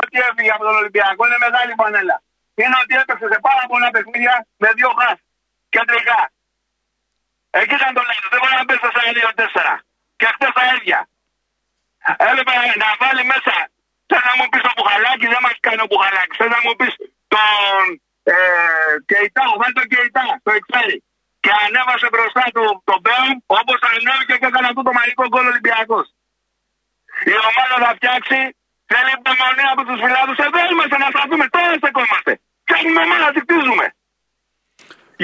ότι 0.00 0.16
έφυγε 0.28 0.52
από 0.56 0.64
τον 0.68 0.74
Ολυμπιακό, 0.80 1.20
είναι 1.26 1.40
μεγάλη 1.46 1.72
πανέλα. 1.80 2.16
Είναι 2.60 2.76
ότι 2.82 2.92
έπαιξε 3.00 3.26
σε 3.32 3.38
πάρα 3.48 3.64
πολλά 3.70 3.88
παιχνίδια 3.94 4.34
με 4.62 4.68
δύο 4.78 4.90
χαφ 4.98 5.18
κεντρικά. 5.74 6.20
Εκεί 7.60 7.74
ήταν 7.80 7.90
το 7.96 8.02
λάθο. 8.08 8.26
Δεν 8.32 8.38
μπορεί 8.40 8.54
να 8.60 8.64
παίξει 8.68 8.88
στα 8.94 9.02
2-4. 9.16 9.74
Και 10.18 10.26
χτες 10.34 10.52
τα 10.58 10.64
ίδια. 10.74 10.98
Έλεπε 12.28 12.52
να 12.82 12.88
βάλει 13.00 13.24
μέσα. 13.32 13.54
Θε 14.12 14.20
να 14.28 14.34
μου 14.38 14.46
πεις 14.50 14.62
το 14.66 14.72
μπουχαλάκι, 14.76 15.26
δεν 15.34 15.40
μας 15.46 15.56
κάνει 15.66 15.80
ο 15.84 15.88
μπουχαλάκι. 15.90 16.34
Θε 16.38 16.46
να 16.56 16.60
μου 16.64 16.72
πεις 16.78 16.92
τον 17.34 17.82
ε, 18.34 18.36
Κεϊτά, 19.10 19.44
βάλει 19.60 19.74
τον 19.80 19.86
Κεϊτά, 19.92 20.24
το 20.44 20.50
εξάρι. 20.58 20.98
Και 21.42 21.52
ανέβασε 21.64 22.06
μπροστά 22.12 22.44
του 22.54 22.64
τον 22.88 22.98
Μπέον, 23.02 23.32
όπως 23.58 23.78
ανέβηκε 23.88 24.34
και 24.40 24.48
έκανε 24.50 24.68
αυτό 24.70 24.82
το 24.88 24.92
μαγικό 24.98 25.24
γκολ 25.30 25.44
Ολυμπιακός. 25.52 26.06
Η 27.32 27.34
ομάδα 27.50 27.74
θα 27.84 27.90
φτιάξει, 27.98 28.38
θέλει 28.90 29.10
υπομονή 29.18 29.64
από 29.72 29.82
τους 29.88 29.98
φιλάδου. 30.02 30.34
Εδώ 30.46 30.60
είμαστε 30.72 30.96
να 31.02 31.08
σταθούμε, 31.14 31.44
τώρα 31.54 31.74
στεκόμαστε. 31.80 32.32
Φτιάχνουμε 32.64 33.00
ομάδα, 33.06 33.28
τη 33.34 33.40
χτίζουμε. 33.44 33.86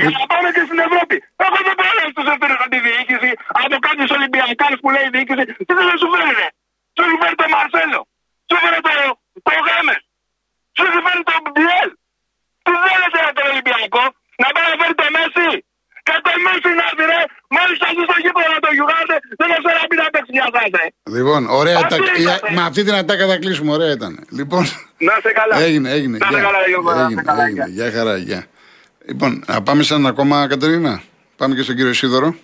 Για 0.00 0.11
να 0.16 0.23
πάμε 0.30 0.49
και 0.54 0.62
στην 0.68 0.78
Ευρώπη. 0.87 1.16
Εγώ 1.45 1.59
δεν 1.66 1.75
μπορώ 1.76 1.92
να 2.00 2.07
του 2.16 2.23
έφερε 2.33 2.54
από 2.59 2.68
τη 2.73 2.78
διοίκηση, 2.87 3.30
από 3.62 3.76
κάποιου 3.87 4.07
Ολυμπιακού 4.16 4.68
που 4.83 4.88
λέει 4.95 5.07
η 5.11 5.12
διοίκηση. 5.14 5.45
Τι 5.66 5.73
δεν 5.78 5.99
σου 6.02 6.09
φέρνει. 6.14 6.49
Σου 6.97 7.02
φέρει 7.21 7.37
το 7.42 7.47
Μαρσέλο. 7.54 8.00
Σου 8.49 8.57
φέρει 8.62 8.80
το, 8.87 8.92
το 9.47 9.52
Γάμε. 9.66 9.97
Σου 10.76 10.85
φέρει 11.04 11.23
το 11.28 11.35
Μπιέλ. 11.54 11.88
Τι 12.64 12.71
θέλετε 12.85 13.19
από 13.26 13.35
τον 13.38 13.47
Ολυμπιακό. 13.52 14.04
Να 14.42 14.49
πάει 14.54 14.66
να 14.71 14.76
φέρει 14.80 14.95
το 15.00 15.06
Μέση. 15.16 15.50
Και 16.06 16.14
το 16.26 16.33
Μέση 16.45 16.71
να 16.78 16.85
έρθει 16.88 17.04
ρε. 17.12 17.21
Μόλις 17.54 17.76
θα 17.83 17.88
δει 17.95 18.02
στο 18.09 18.16
γήπεδο 18.23 18.49
να 18.56 18.61
το 18.64 18.71
γιουγάτε. 18.76 19.16
Δεν 19.38 19.47
θα 19.52 19.59
να 20.32 20.44
πει 20.44 20.50
να 20.50 20.50
παίξει 20.50 20.70
μια 20.70 20.80
φάση. 20.80 21.16
λοιπόν, 21.16 21.47
ωραία. 21.50 21.76
Αυτή 21.76 21.88
τα- 21.88 21.97
ήταν, 21.97 22.14
η- 22.23 22.50
ε. 22.50 22.54
Με 22.54 22.62
αυτή 22.62 22.85
την 22.85 22.94
ατάκα 22.94 23.26
θα 23.26 23.37
κλείσουμε, 23.37 23.73
ωραία 23.73 23.90
ήταν. 23.90 24.26
Λοιπόν, 24.30 24.62
Να 24.99 25.12
σε 25.23 25.32
καλά. 25.32 25.61
έγινε, 25.64 25.90
έγινε. 25.90 26.18
Να 26.18 26.26
σε 26.26 26.32
γεια. 26.32 26.42
καλά, 26.42 26.58
Γιώργο, 26.68 26.90
να 26.90 26.97
σε 26.97 27.02
έγινε, 27.04 27.23
καλά, 27.23 27.44
έγινε. 27.44 27.64
γεια. 27.68 27.85
Γεια 27.88 27.99
χαρά, 27.99 28.16
γεια. 28.16 28.47
Λοιπόν, 29.06 29.44
να 29.47 29.62
πάμε 29.62 29.82
σε 29.82 29.94
ένα 29.94 30.08
ακόμα, 30.08 30.47
Κατερίνα; 30.49 31.02
Πάμε 31.37 31.54
και 31.54 31.62
στον 31.62 31.76
κύριο 31.76 31.92
Σίδωρο. 31.92 32.35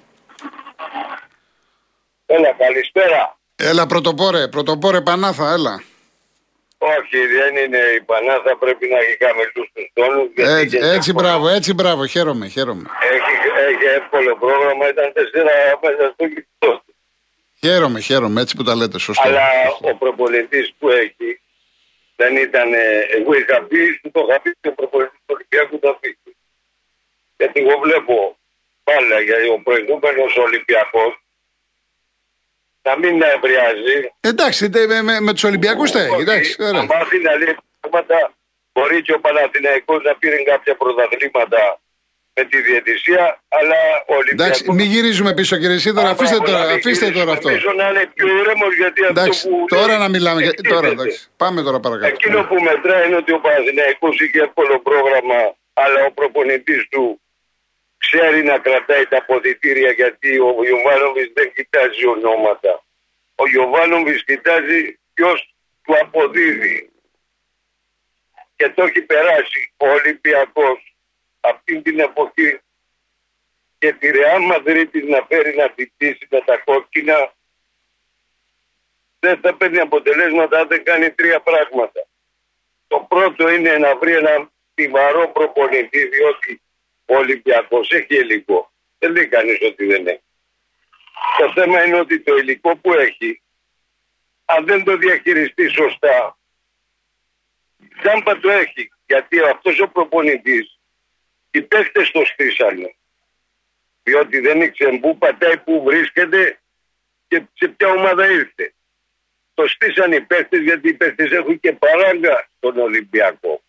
Έλα, 2.27 2.53
καλησπέρα. 2.59 3.39
Έλα, 3.57 3.87
πρωτοπόρε, 3.87 4.49
πρωτοπόρε 4.49 5.01
Πανάθα, 5.01 5.53
έλα. 5.53 5.83
Όχι, 6.79 7.19
δεν 7.39 7.65
είναι 7.65 7.79
η 7.99 8.01
Πανάθα, 8.01 8.57
πρέπει 8.59 8.89
να 8.93 8.99
έχει 8.99 9.17
καμελούς 9.17 9.67
στους 9.71 9.87
τόνους. 9.93 10.29
γιατί 10.37 10.53
Έτσι, 10.63 10.77
έχει 10.77 10.87
έτσι 10.87 11.11
εύκολο- 11.11 11.19
μπράβο, 11.29 11.49
έτσι 11.49 11.75
μπράβο, 11.75 12.07
χαίρομαι, 12.07 12.47
χαίρομαι. 12.49 12.85
Έχει, 13.15 13.33
έχει 13.69 13.85
εύκολο 14.01 14.37
πρόγραμμα, 14.43 14.85
ήταν 14.89 15.13
τέσσερα 15.17 15.53
μέσα 15.83 16.05
στο 16.15 16.25
κοιτό. 16.35 16.84
Χαίρομαι, 17.65 18.01
χαίρομαι, 18.01 18.41
έτσι 18.41 18.57
που 18.57 18.63
τα 18.63 18.75
λέτε, 18.75 18.99
σωστό. 18.99 19.29
Αλλά 19.29 19.47
σωστό. 19.71 19.89
ο 19.89 19.95
προπολιτής 19.97 20.73
που 20.79 20.89
έχει 20.89 21.41
δεν 22.17 22.37
ήταν. 22.37 22.73
ε, 22.73 22.99
Εγώ 23.17 23.35
είχα 23.35 23.63
πει, 23.63 23.99
του 24.03 24.11
το 24.11 24.27
είχα 24.29 24.41
πει 24.41 24.51
και 24.61 24.69
ο 24.69 24.73
προπολιτής 24.73 25.19
του 25.27 25.35
Ολυμπιακού 25.37 25.79
το 25.79 25.99
πει. 26.01 26.19
Γιατί 27.37 27.61
εγώ 27.61 27.79
βλέπω 27.79 28.39
πάλι 28.85 29.25
γιατί 29.25 29.49
ο 29.49 29.61
προηγούμενος 29.63 30.37
Ολυμπιακός 30.37 31.13
να 32.83 32.99
μην 32.99 33.23
εμπριάζει. 33.23 34.13
Εντάξει, 34.21 34.71
τε- 34.71 34.87
με, 34.89 35.03
με, 35.03 35.21
με 35.21 35.33
τους 35.33 35.45
Ολυμπιακούς 35.45 35.91
τα 35.91 36.01
έχει, 36.01 36.21
εντάξει, 36.21 36.55
να 36.59 36.69
ωραία. 36.69 36.83
μάθει 36.85 37.19
να 37.19 37.35
λέει 37.37 37.57
πράγματα. 37.81 38.33
Μπορεί 38.73 39.03
και 39.03 39.13
ο 39.13 39.21
Παναθηναϊκός 39.21 40.03
να 40.03 40.15
πήρε 40.17 40.37
κάποια 40.43 40.75
πρωταθλήματα 40.77 41.81
με 42.37 42.45
τη 42.45 42.61
διαιτησία, 42.63 43.43
αλλά 43.49 43.77
ο 44.07 44.15
Ολυμπιακός... 44.15 44.47
Εντάξει, 44.61 44.73
μην 44.73 44.87
γυρίζουμε 44.87 45.35
πίσω, 45.35 45.57
κύριε 45.57 45.79
Σίδωρο, 45.79 46.09
αφήστε 46.09 46.35
Άμα 46.37 46.45
τώρα, 46.45 46.59
να 46.59 46.67
μην 46.67 46.75
αφήστε 46.77 47.11
τώρα 47.11 47.33
αυτό. 47.33 47.49
γυρίσουμε 47.49 47.73
πίσω, 47.73 47.83
να 47.83 47.89
είναι 47.91 48.07
πιο 48.15 48.27
ήρεμος, 48.39 48.75
γιατί 48.77 49.03
Εντάξει, 49.03 49.39
αυτό 49.39 49.49
που 49.49 49.65
τώρα 49.69 49.87
λέει 49.87 49.99
να 49.99 50.09
μιλάμε. 50.09 50.41
για- 50.41 50.49
εκτίθεται. 50.51 50.75
Τώρα, 50.75 50.89
εντάξει. 50.89 51.29
Πάμε 51.37 51.63
τώρα 51.63 51.81
παρακάτω. 51.81 52.07
Εκείνο 52.15 52.45
που 52.49 52.57
μετράει 52.63 53.07
είναι 53.07 53.17
ότι 53.17 53.33
ο 53.33 53.41
Παναθηναϊκός 53.41 54.21
είχε 54.21 54.41
εύκολο 54.41 54.81
πρόγραμμα, 54.81 55.41
αλλά 55.73 56.05
ο 56.05 56.11
προπονητής 56.13 56.89
του 56.89 57.21
ξέρει 57.99 58.43
να 58.43 58.59
κρατάει 58.59 59.07
τα 59.07 59.17
αποδητήρια 59.19 59.91
γιατί 59.91 60.39
ο 60.39 60.51
Ιωβάνοβης 60.71 61.31
δεν 61.35 61.53
κοιτάζει 61.55 62.07
ονόματα. 62.07 62.85
Ο 63.35 63.45
Ιωβάνοβης 63.55 64.25
κοιτάζει 64.25 64.99
ποιος 65.15 65.55
του 65.85 65.95
αποδίδει. 66.03 66.89
Και 68.57 68.69
το 68.69 68.83
έχει 68.85 69.01
περάσει 69.03 69.73
ο 69.77 69.87
Ολυμπιακός 69.89 70.94
αυτή 71.45 71.83
την 71.83 71.99
εποχή 71.99 72.61
και 73.79 73.93
τη 73.93 74.11
Ρεάλ 74.11 74.43
Μαδρίτης 74.43 75.05
να 75.05 75.27
φέρει 75.29 75.57
να 75.57 75.71
τυπήσει 75.71 76.27
με 76.31 76.41
τα 76.41 76.57
κόκκινα 76.57 77.33
δεν 79.25 79.41
θα 79.41 79.55
παίρνει 79.55 79.79
αποτελέσματα 79.79 80.59
αν 80.59 80.69
δεν 80.69 80.85
κάνει 80.85 81.11
τρία 81.11 81.41
πράγματα. 81.41 82.07
Το 82.87 83.07
πρώτο 83.09 83.49
είναι 83.49 83.79
να 83.79 83.97
βρει 83.97 84.13
ένα 84.13 84.51
στιβαρό 84.71 85.29
προπονητή, 85.29 86.07
διότι 86.07 86.63
ο 87.05 87.17
Ολυμπιακός 87.17 87.91
έχει 87.91 88.15
υλικό. 88.17 88.73
Δεν 88.99 89.13
λέει 89.13 89.27
κανείς 89.27 89.59
ότι 89.63 89.87
δεν 89.87 90.07
έχει. 90.07 90.23
Το 91.39 91.53
θέμα 91.53 91.85
είναι 91.85 91.99
ότι 91.99 92.21
το 92.21 92.37
υλικό 92.37 92.77
που 92.77 92.93
έχει, 92.93 93.43
αν 94.45 94.65
δεν 94.65 94.85
το 94.85 94.97
διαχειριστεί 94.97 95.69
σωστά, 95.69 96.39
τζάμπα 98.03 98.41
το 98.41 98.51
έχει. 98.51 98.93
Γιατί 99.07 99.41
αυτός 99.41 99.81
ο 99.81 99.89
προπονητής, 99.89 100.74
οι 101.55 101.63
παίχτες 101.63 102.11
το 102.11 102.25
στήσανε. 102.25 102.95
Διότι 104.03 104.41
δεν 104.41 104.61
ήξερε 104.61 104.99
πού 104.99 105.19
πατάει, 105.19 105.59
πού 105.59 105.83
βρίσκεται 105.83 106.59
και 107.29 107.43
σε 107.53 107.69
ποια 107.69 107.89
ομάδα 107.89 108.31
ήρθε. 108.31 108.75
Το 109.55 109.67
στήσαν 109.67 110.13
οι 110.13 110.21
παίχτες 110.21 110.61
γιατί 110.61 110.89
οι 110.89 110.95
παίχτες 110.95 111.31
έχουν 111.31 111.61
και 111.61 111.73
παράγκα 111.73 112.49
στον 112.57 112.79
Ολυμπιακό. 112.79 113.63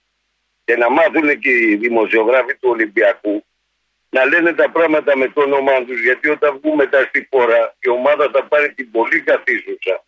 Και 0.65 0.77
να 0.77 0.89
μάθουν 0.89 1.39
και 1.39 1.49
οι 1.49 1.75
δημοσιογράφοι 1.75 2.55
του 2.55 2.69
Ολυμπιακού 2.69 3.45
να 4.09 4.25
λένε 4.25 4.53
τα 4.53 4.71
πράγματα 4.71 5.17
με 5.17 5.27
το 5.27 5.41
όνομά 5.41 5.85
τους 5.85 6.01
γιατί 6.01 6.29
όταν 6.29 6.59
βγουν 6.59 6.75
μετά 6.75 7.03
στη 7.03 7.27
χώρα 7.31 7.75
η 7.79 7.89
ομάδα 7.89 8.29
θα 8.33 8.43
πάρει 8.43 8.73
την 8.73 8.91
πολύ 8.91 9.21
καθίσουσα. 9.21 10.05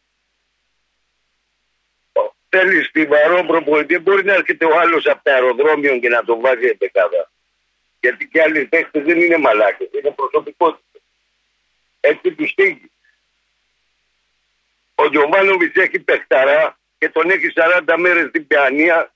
Θέλει 2.50 2.84
στιβαρό 2.84 3.44
προπονητή. 3.46 3.94
Δεν 3.94 4.02
μπορεί 4.02 4.26
να 4.26 4.34
έρχεται 4.34 4.66
ο 4.66 4.80
άλλος 4.80 5.06
από 5.06 5.24
το 5.24 5.32
αεροδρόμιο 5.32 5.98
και 6.00 6.10
να 6.10 6.24
το 6.24 6.40
βάζει 6.40 6.66
επεκάδα. 6.66 7.32
Γιατί 8.00 8.28
και 8.28 8.42
άλλοι 8.42 8.66
παίχτες 8.66 9.04
δεν 9.04 9.22
είναι 9.22 9.38
μαλάκες, 9.38 9.88
είναι 10.00 10.12
προσωπικότητα. 10.12 11.00
Έτσι 12.00 12.32
τους 12.32 12.50
στήγει. 12.50 12.92
Ο 14.96 15.08
Γιωβάνοβιτς 15.08 15.76
έχει 15.76 16.00
παιχταρά 16.00 16.80
και 16.98 17.10
τον 17.10 17.30
έχει 17.30 17.48
40 17.88 17.96
μέρες 17.98 18.28
στην 18.28 18.48
πιανία 18.48 19.14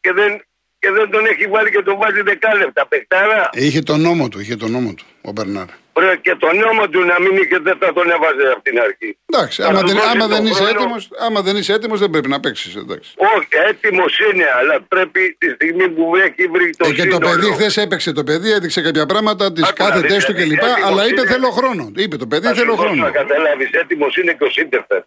και 0.00 0.12
δεν, 0.12 0.44
και 0.78 0.90
δεν 0.90 1.10
τον 1.10 1.26
έχει 1.26 1.46
βάλει 1.46 1.70
και 1.70 1.82
τον 1.82 1.96
βάζει 1.98 2.22
δεκάλεπτα. 2.22 2.86
Παιχταρά. 2.86 3.50
Είχε 3.52 3.80
τον 3.80 4.00
νόμο 4.00 4.28
του, 4.28 4.40
είχε 4.40 4.56
τον 4.56 4.70
νόμο 4.70 4.94
του, 4.94 5.04
ο 5.22 5.30
Μπερνάρ. 5.32 5.68
Πρέπει 5.98 6.20
και 6.20 6.34
τον 6.44 6.54
νόμο 6.64 6.88
του 6.88 7.00
να 7.04 7.16
μην 7.20 7.32
είχε 7.42 7.58
δεν 7.68 7.76
θα 7.80 7.92
τον 7.92 8.10
έβαζε 8.10 8.46
από 8.54 8.62
την 8.62 8.76
αρχή. 8.86 9.10
Εντάξει, 9.32 9.62
Θα 9.62 9.68
άμα 9.68 9.80
του 9.80 9.86
δεν, 9.86 9.96
δώσει 9.96 10.08
άμα 10.12 10.20
τον 10.26 10.30
δεν 10.34 10.44
είσαι 10.46 10.62
χρόνο. 10.64 10.78
έτοιμος, 10.78 11.08
άμα 11.26 11.40
δεν 11.42 11.56
είσαι 11.56 11.72
έτοιμος 11.72 11.98
δεν 12.00 12.10
πρέπει 12.10 12.28
να 12.28 12.40
παίξεις, 12.40 12.76
εντάξει. 12.76 13.10
Όχι, 13.16 13.48
έτοιμος 13.70 14.12
είναι, 14.32 14.46
αλλά 14.58 14.74
πρέπει 14.94 15.36
τη 15.38 15.48
στιγμή 15.50 15.88
που 15.88 16.16
έχει 16.16 16.42
βρει 16.54 16.66
το 16.76 16.86
Ε, 16.88 16.92
και 16.92 16.96
το 16.96 17.02
σύνολο. 17.02 17.28
παιδί 17.28 17.52
χθες 17.52 17.76
έπαιξε 17.76 18.12
το 18.12 18.24
παιδί, 18.24 18.50
έδειξε 18.52 18.80
κάποια 18.82 19.06
πράγματα, 19.06 19.52
τις 19.52 19.62
Άκου 19.68 19.74
να 19.82 19.88
κάθετέ 19.88 20.14
δεις, 20.14 20.24
του 20.24 20.32
δηλαδή, 20.32 20.54
κλπ. 20.54 20.62
έτοιμος 20.62 20.84
Αλλά 20.90 21.06
είπε 21.08 21.20
είναι. 21.20 21.30
θέλω 21.30 21.50
χρόνο. 21.58 21.92
Είπε 21.96 22.16
το 22.16 22.26
παιδί 22.26 22.46
Θα 22.46 22.54
σου 22.54 22.60
θέλω 22.60 22.74
δώσω 22.74 22.86
χρόνο. 22.88 23.02
Να 23.04 23.10
καταλάβεις, 23.10 23.70
έτοιμος 23.82 24.16
είναι 24.16 24.32
και 24.38 24.44
ο 24.44 24.50
Σίντερφερ. 24.50 25.02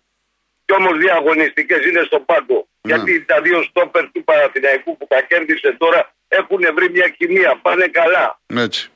Κι 0.66 0.74
όμως 0.80 0.98
δύο 0.98 1.14
αγωνιστικές 1.20 1.82
είναι 1.90 2.02
στο 2.06 2.20
πάγκο. 2.20 2.60
Ναι. 2.82 2.94
Γιατί 2.94 3.26
τα 3.26 3.42
δύο 3.42 3.64
στόπερ 3.70 4.04
του 4.12 4.24
Παναθηναϊκού 4.24 4.98
που 4.98 5.06
τα 5.10 5.22
κέρδισε 5.30 5.76
τώρα 5.78 6.14
έχουν 6.28 6.62
βρει 6.76 6.88
μια 6.92 7.08
χημεία, 7.18 7.60
πάνε 7.62 7.86
καλά. 8.00 8.40
Έτσι. 8.66 8.90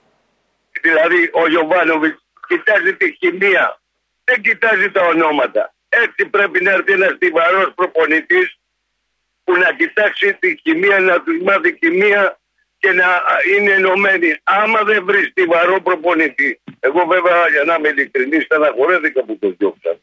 Δηλαδή 0.86 1.30
ο 1.34 1.48
Γιωβάνοβιτς 1.48 2.20
κοιτάζει 2.48 2.96
τη 2.96 3.08
χημεία, 3.20 3.80
δεν 4.24 4.42
κοιτάζει 4.42 4.92
τα 4.92 5.02
ονόματα. 5.06 5.74
Έτσι 5.90 6.26
πρέπει 6.26 6.64
να 6.64 6.72
έρθει 6.72 6.92
ένας 6.92 7.14
στιβαρός 7.16 7.74
προπονητής 7.76 8.60
που 9.44 9.58
να 9.58 9.74
κοιτάξει 9.74 10.34
τη 10.34 10.60
χημεία, 10.64 11.00
να 11.00 11.22
τους 11.22 11.38
μάθει 11.42 11.78
χημεία 11.82 12.40
και 12.78 12.92
να 12.92 13.08
α, 13.08 13.36
είναι 13.56 13.72
ενωμένοι. 13.72 14.30
Άμα 14.44 14.84
δεν 14.84 15.06
βρει 15.06 15.24
στιβαρό 15.24 15.82
προπονητή, 15.82 16.62
εγώ 16.80 17.06
βέβαια 17.06 17.48
για 17.50 17.64
να 17.64 17.76
είμαι 17.76 17.90
ειλικρινής, 17.90 18.44
στεναχωρέθηκα 18.44 19.24
που 19.24 19.38
το 19.38 19.56
διώξα. 19.58 20.00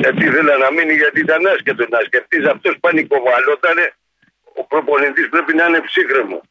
Γιατί 0.00 0.24
ήθελα 0.24 0.56
να 0.56 0.72
μείνει, 0.72 0.94
γιατί 0.94 1.20
ήταν 1.20 1.46
άσχετο 1.46 1.86
να 1.88 2.00
σκεφτείς 2.00 2.46
αυτός 2.46 2.76
πανικοβαλότανε. 2.80 3.94
Ο 4.54 4.64
προπονητής 4.64 5.28
πρέπει 5.28 5.54
να 5.54 5.66
είναι 5.66 5.80
ψύχρεμος 5.80 6.42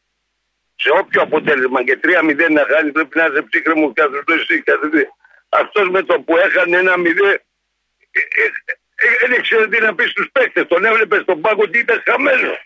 σε 0.76 0.90
όποιο 0.90 1.22
αποτέλεσμα 1.22 1.84
και 1.84 2.00
3-0 2.04 2.50
να 2.50 2.66
χάνεις 2.70 2.92
πρέπει 2.92 3.18
να 3.18 3.26
είσαι 3.26 3.42
ψύχρεμος 3.42 3.92
κάθε 3.94 4.24
εσύ 4.28 4.62
κάθε 4.62 5.10
Αυτός 5.50 5.90
με 5.90 6.04
το 6.04 6.20
που 6.22 6.38
έχανε 6.38 6.78
ένα 6.78 6.94
0 6.98 7.06
ε, 7.06 8.20
ε, 8.20 8.76
Ε, 8.96 9.08
Δεν 9.20 9.32
ήξερε 9.32 9.68
τι 9.68 9.80
να 9.82 9.96
πει 9.96 10.06
στους 10.08 10.30
παίκτες. 10.32 10.68
Τον 10.68 10.86
έβλεπε 10.86 11.20
στον 11.20 11.42
πάγκο 11.42 11.66
και 11.66 11.78
ήταν 11.78 12.04
χαμένος. 12.06 12.60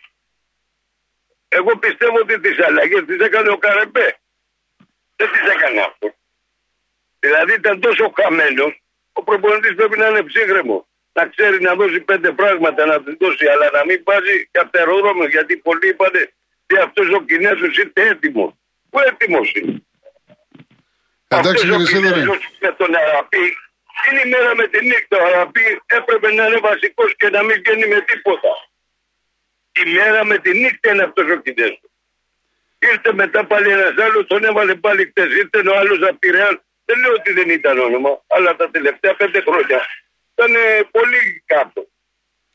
Εγώ 1.47 1.77
πιστεύω 1.77 2.17
ότι 2.17 2.39
τις 2.39 2.59
αλλαγές 2.59 3.03
τις 3.05 3.19
έκανε 3.19 3.49
ο 3.49 3.57
Καρεμπέ. 3.57 4.17
Δεν 5.15 5.29
τις 5.31 5.53
έκανε 5.53 5.79
αυτό. 5.79 6.13
Δηλαδή 7.19 7.53
ήταν 7.53 7.79
τόσο 7.79 8.13
χαμένος, 8.21 8.81
ο 9.13 9.23
προπονητής 9.23 9.75
πρέπει 9.75 9.97
να 9.97 10.07
είναι 10.07 10.23
ψύχρεμος. 10.23 10.83
Να 11.13 11.27
ξέρει 11.27 11.61
να 11.61 11.75
δώσει 11.75 11.99
πέντε 11.99 12.31
πράγματα 12.31 12.85
να 12.85 13.03
του 13.03 13.17
δώσει, 13.19 13.47
αλλά 13.47 13.69
να 13.73 13.85
μην 13.85 14.01
βάζει 14.05 14.49
καπτερόδρομο. 14.51 15.25
Γιατί 15.25 15.57
πολλοί 15.57 15.87
είπαν 15.87 16.11
ότι 16.69 16.81
αυτός 16.81 17.07
ο 17.09 17.21
Κινέζος 17.21 17.77
ήρθε 17.77 18.01
έτοιμος. 18.01 18.51
Πού 18.89 18.99
έτοιμος 18.99 19.51
είναι. 19.55 19.83
Εντάξει 21.27 21.49
Αυτός 21.49 21.61
ο 21.61 21.65
κύριε 21.65 21.85
Σίδωρε. 21.85 22.13
Κινέζος 22.13 22.49
με 22.59 22.71
τον 22.77 22.95
Αραπή 22.95 23.45
είναι 24.05 24.21
η 24.25 24.29
μέρα 24.29 24.55
με 24.55 24.67
τη 24.67 24.85
νύχτα. 24.85 25.17
Ο 25.17 25.25
Αραπή 25.25 25.81
έπρεπε 25.85 26.31
να 26.33 26.45
είναι 26.45 26.59
βασικός 26.59 27.15
και 27.15 27.29
να 27.29 27.43
μην 27.43 27.55
βγαίνει 27.61 27.87
με 27.87 28.01
τίποτα. 28.01 28.53
Η 29.81 29.91
μέρα 29.93 30.25
με 30.25 30.37
τη 30.37 30.59
νύχτα 30.59 30.91
είναι 30.91 31.03
αυτός 31.03 31.29
ο 31.31 31.35
Κινέζος. 31.35 31.81
Ήρθε 32.79 33.13
μετά 33.13 33.45
πάλι 33.45 33.71
ένας 33.71 33.97
άλλος, 34.05 34.27
τον 34.27 34.43
έβαλε 34.43 34.75
πάλι 34.75 35.05
χτες. 35.05 35.29
Ήρθε 35.41 35.69
ο 35.69 35.77
άλλος 35.77 35.99
από 36.09 36.19
τη 36.19 36.29
Ρεάλ. 36.31 36.59
Δεν 36.85 36.99
λέω 36.99 37.13
ότι 37.13 37.31
δεν 37.33 37.49
ήταν 37.49 37.79
όνομα, 37.79 38.23
αλλά 38.27 38.55
τα 38.55 38.69
τελευταία 38.69 39.15
πέντε 39.15 39.41
χρόνια 39.41 39.79
ήταν 40.33 40.55
ε, 40.55 40.81
πολύ 40.91 41.43
κάτω. 41.45 41.87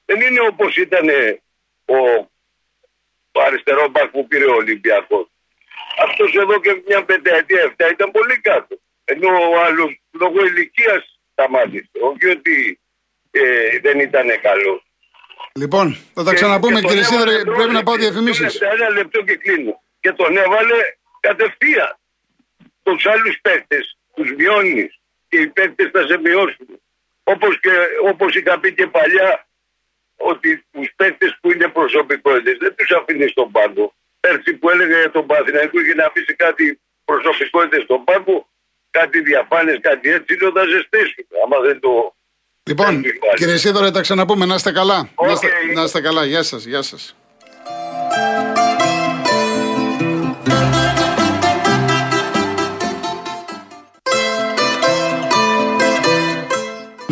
Δεν 0.04 0.20
είναι 0.20 0.40
όπως 0.40 0.76
ήταν 0.76 1.08
ε, 1.08 1.42
ο, 1.84 1.96
ο 2.16 2.33
αριστερό 3.54 3.88
μπακ 3.88 4.08
που 4.14 4.26
πήρε 4.26 4.44
ο 4.44 4.54
Ολυμπιακός. 4.54 5.26
Αυτός 6.06 6.34
εδώ 6.34 6.60
και 6.60 6.82
μια 6.88 7.04
πενταετία, 7.04 7.60
εφτά 7.68 7.88
ήταν 7.96 8.10
πολύ 8.10 8.36
κάτω. 8.40 8.74
Ενώ 9.04 9.28
ο 9.52 9.54
άλλος 9.66 9.90
λόγω 10.20 10.44
ηλικίας 10.46 11.02
σταμάτησε. 11.32 11.90
Όχι 12.10 12.26
ότι 12.36 12.80
ε, 13.30 13.78
δεν 13.82 13.98
ήταν 14.00 14.26
καλός. 14.48 14.80
Λοιπόν, 15.62 15.86
θα 16.14 16.22
τα 16.24 16.30
Και- 16.30 16.36
ξαναπούμε 16.36 16.74
και 16.80 16.86
τον 16.86 16.90
κύριε 16.90 17.04
έβαλε 17.06 17.20
Σίδωρε. 17.30 17.44
τώρα 17.44 17.56
Πρέπει 17.56 17.72
να 17.72 17.82
πάω 17.82 17.94
και- 17.96 18.00
διαφημίσεις. 18.00 18.60
λεπτά, 18.60 18.72
Ένα 18.74 18.88
λεπτό 18.90 19.22
και 19.22 19.36
κλείνω. 19.36 19.82
Και 20.00 20.12
τον 20.12 20.36
έβαλε 20.36 20.78
κατευθείαν. 21.20 21.92
Τους 22.82 23.06
άλλους 23.06 23.38
παίκτες 23.42 23.98
τους 24.14 24.32
μειώνεις 24.38 24.98
και 25.28 25.38
οι 25.38 25.46
παίκτες 25.46 25.90
θα 25.92 26.06
σε 26.06 26.18
μειώσουν. 26.18 26.68
Όπως 27.24 27.60
όπως 28.10 28.34
είχα 28.34 28.60
πει 28.60 28.74
και 28.74 28.86
παλιά, 28.86 29.43
ότι 30.30 30.64
τους 30.72 30.88
παίκτες 30.96 31.32
που 31.40 31.52
είναι 31.52 31.68
προσωπικότητε 31.68 32.52
δεν 32.60 32.74
τους 32.76 32.90
αφήνεις 32.98 33.30
στον 33.30 33.50
πάγκο. 33.50 33.86
Πέρσι 34.20 34.52
που 34.58 34.70
έλεγε 34.70 34.96
για 34.98 35.10
τον 35.10 35.26
Παθηναϊκό 35.26 35.80
είχε 35.80 35.94
να 35.94 36.06
αφήσει 36.06 36.34
κάτι 36.44 36.80
προσωπικότητες 37.04 37.82
στον 37.82 38.04
πάγκο, 38.04 38.48
κάτι 38.90 39.20
διαφάνειες, 39.20 39.78
κάτι 39.80 40.06
έτσι, 40.10 40.30
λέω 40.40 40.50
θα 40.52 40.64
ζεστήσουν. 40.64 41.24
Άμα 41.44 41.58
δεν 41.66 41.80
το. 41.80 41.92
Λοιπόν, 42.70 42.86
Δεν 42.86 43.02
υπάρχει. 43.14 43.36
κύριε 43.36 43.56
Ισίδωρε, 43.56 43.90
τα 43.90 44.00
ξαναπούμε. 44.00 44.44
Να 44.46 44.54
είστε 44.54 44.72
καλά. 44.72 44.96
Να, 44.96 45.08
Οκ. 45.14 45.30
είστε, 45.30 45.48
να 45.74 45.82
είστε 45.82 46.00
καλά. 46.00 46.24
Γεια 46.24 46.42
σας. 46.42 46.64
Γεια 46.64 46.82
σας. 46.82 47.16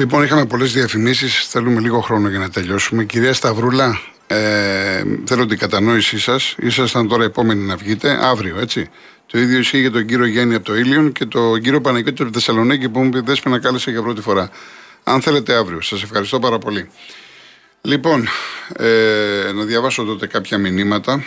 Λοιπόν, 0.02 0.22
είχαμε 0.22 0.46
πολλές 0.46 0.72
διαφημίσεις. 0.72 1.46
Θέλουμε 1.46 1.80
λίγο 1.80 2.00
χρόνο 2.00 2.28
για 2.28 2.38
να 2.38 2.50
τελειώσουμε. 2.50 3.04
Κυρία 3.04 3.32
Σταυρούλα, 3.32 4.00
ε, 4.26 5.02
θέλω 5.24 5.46
την 5.46 5.58
κατανόησή 5.58 6.18
σας. 6.18 6.54
Ήσασταν 6.58 7.08
τώρα 7.08 7.24
επόμενοι 7.24 7.64
να 7.66 7.76
βγείτε, 7.76 8.18
αύριο, 8.22 8.58
έτσι. 8.58 8.90
Το 9.26 9.38
ίδιο 9.38 9.58
ισχύει 9.58 9.80
για 9.80 9.90
τον 9.90 10.06
κύριο 10.06 10.26
Γιάννη 10.26 10.54
από 10.54 10.64
το 10.64 10.76
Ήλιον 10.76 11.12
και 11.12 11.26
τον 11.26 11.60
κύριο 11.60 11.80
Παναγιώτη 11.80 12.22
από 12.22 12.30
τη 12.30 12.38
Θεσσαλονίκη 12.38 12.88
που 12.88 13.00
μου 13.00 13.08
πει 13.08 13.20
Δέσποινα 13.20 13.58
κάλεσε 13.58 13.90
για 13.90 14.02
πρώτη 14.02 14.20
φορά. 14.20 14.50
Αν 15.04 15.20
θέλετε 15.20 15.54
αύριο. 15.54 15.80
Σας 15.80 16.02
ευχαριστώ 16.02 16.38
πάρα 16.38 16.58
πολύ. 16.58 16.90
Λοιπόν, 17.82 18.28
ε, 18.76 19.52
να 19.54 19.64
διαβάσω 19.64 20.04
τότε 20.04 20.26
κάποια 20.26 20.58
μηνύματα, 20.58 21.24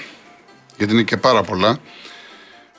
γιατί 0.77 0.93
είναι 0.93 1.03
και 1.03 1.17
πάρα 1.17 1.43
πολλά. 1.43 1.77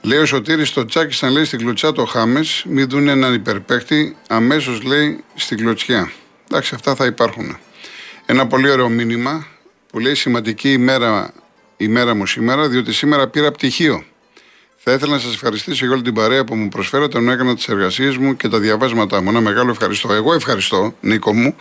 Λέει 0.01 0.19
ο 0.19 0.27
Σωτήρης 0.27 0.69
στο 0.69 0.85
τσάκι 0.85 1.25
να 1.25 1.31
λέει 1.31 1.45
στην 1.45 1.59
κλωτσιά 1.59 1.93
το 1.93 2.05
Χάμες, 2.05 2.65
μην 2.69 2.89
δουν 2.89 3.09
έναν 3.09 3.35
υπερπαίχτη, 3.35 4.17
αμέσως 4.29 4.83
λέει 4.83 5.25
στην 5.47 5.59
κλωτσιά. 5.59 6.13
Εντάξει, 6.51 6.75
αυτά 6.75 6.95
θα 6.95 7.07
υπάρχουν. 7.07 7.59
Ένα 8.27 8.47
πολύ 8.47 8.71
ωραίο 8.71 8.89
μήνυμα 8.89 9.47
που 9.91 9.99
λέει 9.99 10.15
σημαντική 10.15 10.73
ημέρα, 10.73 11.33
ημέρα 11.77 12.15
μου 12.15 12.27
σήμερα, 12.27 12.69
διότι 12.69 12.93
σήμερα 12.93 13.29
πήρα 13.29 13.51
πτυχίο. 13.51 14.05
Θα 14.77 14.93
ήθελα 14.93 15.13
να 15.13 15.19
σας 15.19 15.35
ευχαριστήσω 15.35 15.85
για 15.85 15.95
όλη 15.95 16.03
την 16.03 16.15
παρέα 16.15 16.45
που 16.45 16.55
μου 16.55 16.69
προσφέρατε 16.69 17.19
ενώ 17.19 17.33
έκανα 17.33 17.55
τις 17.55 17.69
εργασίες 17.69 18.17
μου 18.17 18.37
και 18.37 18.49
τα 18.49 18.59
διαβάσματά 18.59 19.23
μου. 19.23 19.29
Ένα 19.29 19.41
μεγάλο 19.41 19.71
ευχαριστώ. 19.71 20.13
Εγώ 20.13 20.33
ευχαριστώ, 20.35 20.95
Νίκο 21.01 21.35
μου. 21.35 21.57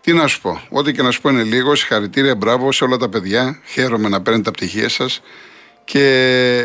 Τι 0.00 0.12
να 0.12 0.26
σου 0.26 0.40
πω, 0.40 0.62
ό,τι 0.68 0.92
και 0.92 1.02
να 1.02 1.10
σου 1.10 1.20
πω 1.20 1.30
είναι 1.30 1.42
λίγο. 1.42 1.74
Συγχαρητήρια, 1.74 2.34
μπράβο 2.34 2.72
σε 2.72 2.84
όλα 2.84 2.96
τα 2.96 3.08
παιδιά. 3.08 3.60
Χαίρομαι 3.64 4.08
να 4.08 4.20
παίρνετε 4.22 4.44
τα 4.44 4.50
πτυχία 4.50 4.88
σας 4.88 5.22
και 5.84 6.04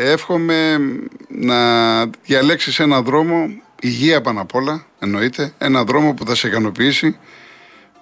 εύχομαι 0.02 0.78
να 1.28 1.56
διαλέξεις 2.06 2.78
ένα 2.78 3.02
δρόμο, 3.02 3.62
υγεία 3.80 4.20
πάνω 4.20 4.40
απ' 4.40 4.54
όλα, 4.54 4.86
εννοείται, 4.98 5.52
ένα 5.58 5.84
δρόμο 5.84 6.14
που 6.14 6.26
θα 6.26 6.34
σε 6.34 6.48
ικανοποιήσει, 6.48 7.18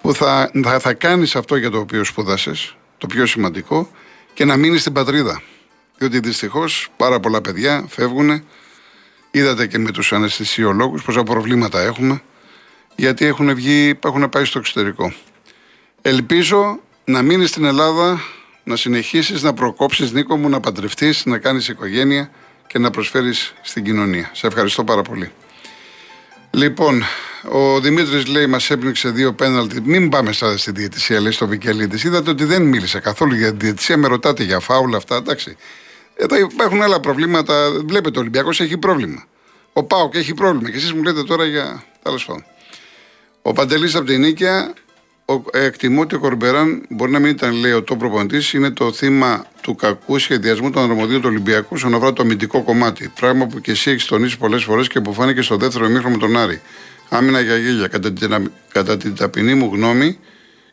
που 0.01 0.15
θα, 0.15 0.51
θα, 0.63 0.79
θα 0.79 0.95
κάνεις 0.95 1.37
αυτό 1.37 1.57
για 1.57 1.71
το 1.71 1.79
οποίο 1.79 2.05
σπούδασες, 2.05 2.77
το 2.99 3.07
πιο 3.07 3.27
σημαντικό, 3.27 3.91
και 4.35 4.45
να 4.45 4.57
μείνεις 4.57 4.81
στην 4.81 4.93
πατρίδα. 4.93 5.43
Διότι 5.99 6.21
δυστυχώς 6.21 6.89
πάρα 6.97 7.21
πολλά 7.21 7.41
παιδιά 7.41 7.85
φεύγουν. 7.89 8.45
Είδατε 9.31 9.67
και 9.67 9.79
με 9.79 9.91
τους 9.91 10.13
αναισθησιολόγους 10.13 11.03
πόσα 11.03 11.23
προβλήματα 11.23 11.81
έχουμε, 11.81 12.23
γιατί 12.97 13.25
έχουν, 13.25 13.55
βγει, 13.55 13.99
έχουν 14.05 14.29
πάει 14.29 14.45
στο 14.45 14.59
εξωτερικό. 14.59 15.13
Ελπίζω 16.03 16.81
να 17.05 17.23
μείνεις 17.23 17.49
στην 17.49 17.65
Ελλάδα, 17.65 18.21
να 18.65 18.77
συνεχίσεις 18.77 19.43
να 19.43 19.55
προκόψεις 19.55 20.13
Νίκο 20.13 20.37
μου, 20.37 20.49
να 20.49 20.61
παντρευτείς, 20.61 21.25
να 21.25 21.39
κάνεις 21.39 21.69
οικογένεια 21.69 22.31
και 22.67 22.79
να 22.79 22.91
προσφέρεις 22.91 23.55
στην 23.63 23.85
κοινωνία. 23.85 24.31
Σε 24.33 24.47
ευχαριστώ 24.47 24.85
πάρα 24.85 25.03
πολύ. 25.03 25.33
Λοιπόν, 26.51 27.03
ο 27.49 27.81
Δημήτρης 27.81 28.27
λέει: 28.27 28.47
Μας 28.47 28.71
έπνιξε 28.71 29.09
δύο 29.09 29.33
πέναλτι. 29.33 29.81
Μην 29.81 30.09
πάμε 30.09 30.33
στα 30.33 30.57
στη 30.57 30.71
διαιτησία, 30.71 31.21
λέει 31.21 31.31
στο 31.31 31.47
Βικελίδης. 31.47 32.05
Είδατε 32.05 32.31
ότι 32.31 32.45
δεν 32.45 32.63
μίλησε 32.63 32.99
καθόλου 32.99 33.35
για 33.35 33.51
τη 33.51 33.65
διαιτησία. 33.65 33.97
Με 33.97 34.09
ρωτάτε 34.09 34.43
για 34.43 34.61
φάουλα 34.61 34.97
αυτά, 34.97 35.17
εντάξει. 35.17 35.57
Εδώ 36.17 36.37
υπάρχουν 36.37 36.83
άλλα 36.83 37.01
προβλήματα. 37.01 37.71
Βλέπετε, 37.85 38.19
ο 38.19 38.21
Ολυμπιακός 38.21 38.61
έχει 38.61 38.79
πρόβλημα. 38.79 39.25
Ο 39.73 39.83
Πάοκ 39.85 40.15
έχει 40.15 40.35
πρόβλημα. 40.35 40.71
Και 40.71 40.77
εσείς 40.77 40.93
μου 40.93 41.03
λέτε 41.03 41.23
τώρα 41.23 41.45
για. 41.45 41.85
Τέλος 42.03 42.25
πάντων. 42.25 42.45
Ο 43.43 43.53
Παντελής 43.53 43.95
από 43.95 44.07
την 44.07 44.21
Νίκαια 44.21 44.73
ο, 45.29 45.43
εκτιμώ 45.53 46.01
ότι 46.01 46.15
ο 46.15 46.19
Κορμπεράν 46.19 46.83
μπορεί 46.89 47.11
να 47.11 47.19
μην 47.19 47.31
ήταν, 47.31 47.55
λέει, 47.55 47.73
ο 47.73 47.83
τόπο 47.83 48.01
προπονητής, 48.01 48.53
είναι 48.53 48.71
το 48.71 48.93
θύμα 48.93 49.47
του 49.61 49.75
κακού 49.75 50.19
σχεδιασμού 50.19 50.71
των 50.71 50.91
αρμοδίων 50.91 51.21
του 51.21 51.29
Ολυμπιακού 51.31 51.69
όσον 51.73 51.95
αφορά 51.95 52.13
το 52.13 52.23
αμυντικό 52.23 52.63
κομμάτι. 52.63 53.13
Πράγμα 53.21 53.47
που 53.47 53.61
και 53.61 53.71
εσύ 53.71 53.91
έχεις 53.91 54.05
τονίσει 54.05 54.39
πολλές 54.39 54.65
φορές 54.65 54.89
και 54.89 55.01
που 55.01 55.13
φάνηκε 55.13 55.43
στο 55.43 55.57
δεύτερο 55.57 55.85
ημίχρονο 55.85 56.15
με 56.15 56.21
τον 56.21 56.37
Άρη. 56.37 56.61
Άμυνα 57.09 57.41
για 57.41 57.57
γέλια. 57.57 57.89
Κατά 57.89 58.13
την, 58.13 58.51
κατά 58.73 58.97
την 58.97 59.15
ταπεινή 59.15 59.55
μου 59.55 59.71
γνώμη, 59.73 60.19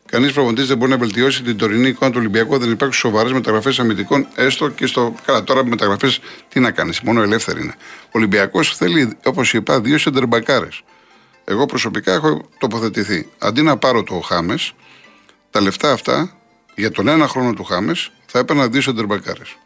κανείς 0.06 0.32
προπονητής 0.32 0.66
δεν 0.66 0.76
μπορεί 0.76 0.90
να 0.90 0.98
βελτιώσει 0.98 1.42
την 1.42 1.56
τωρινή 1.56 1.88
εικόνα 1.88 2.10
του 2.10 2.18
Ολυμπιακού. 2.20 2.58
Δεν 2.58 2.70
υπάρχουν 2.70 2.98
σοβαρές 2.98 3.32
μεταγραφές 3.32 3.78
αμυντικών, 3.78 4.26
έστω 4.34 4.68
και 4.68 4.86
στο. 4.86 5.14
Καλά, 5.26 5.44
τώρα 5.44 5.64
μεταγραφές 5.64 6.20
τι 6.48 6.60
να 6.60 6.70
κάνεις, 6.70 7.00
μόνο 7.00 7.22
ελεύθερη 7.22 7.60
είναι. 7.60 7.74
Ο 8.04 8.10
Ολυμπιακός 8.10 8.76
θέλει, 8.76 9.16
όπως 9.24 9.54
είπα, 9.54 9.80
δύο 9.80 9.98
σεντερμπακάρες. 9.98 10.82
Εγώ 11.44 11.66
προσωπικά 11.66 12.12
έχω 12.12 12.48
τοποθετηθεί. 12.58 13.28
Αντί 13.38 13.62
να 13.62 13.76
πάρω 13.76 14.02
το 14.02 14.20
Χάμες, 14.20 14.74
τα 15.50 15.60
λεφτά 15.60 15.92
αυτά 15.92 16.36
για 16.74 16.90
τον 16.90 17.08
ένα 17.08 17.28
χρόνο 17.28 17.52
του 17.52 17.64
Χάμες 17.64 18.12
θα 18.26 18.38
έπαιρνα 18.38 18.68
δύο 18.68 18.80
σεντερμπακάρες. 18.80 19.56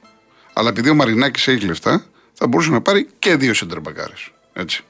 Αλλά 0.52 0.68
επειδή 0.68 0.90
ο 0.90 0.94
Μαρινάκης 0.94 1.48
έχει 1.48 1.64
λεφτά, 1.64 2.04
θα 2.32 2.46
μπορούσε 2.46 2.70
να 2.70 2.80
πάρει 2.80 3.08
και 3.18 3.36
δύο 3.36 3.54
σεντερμπακάρες. 3.54 4.30
Έτσι. 4.52 4.84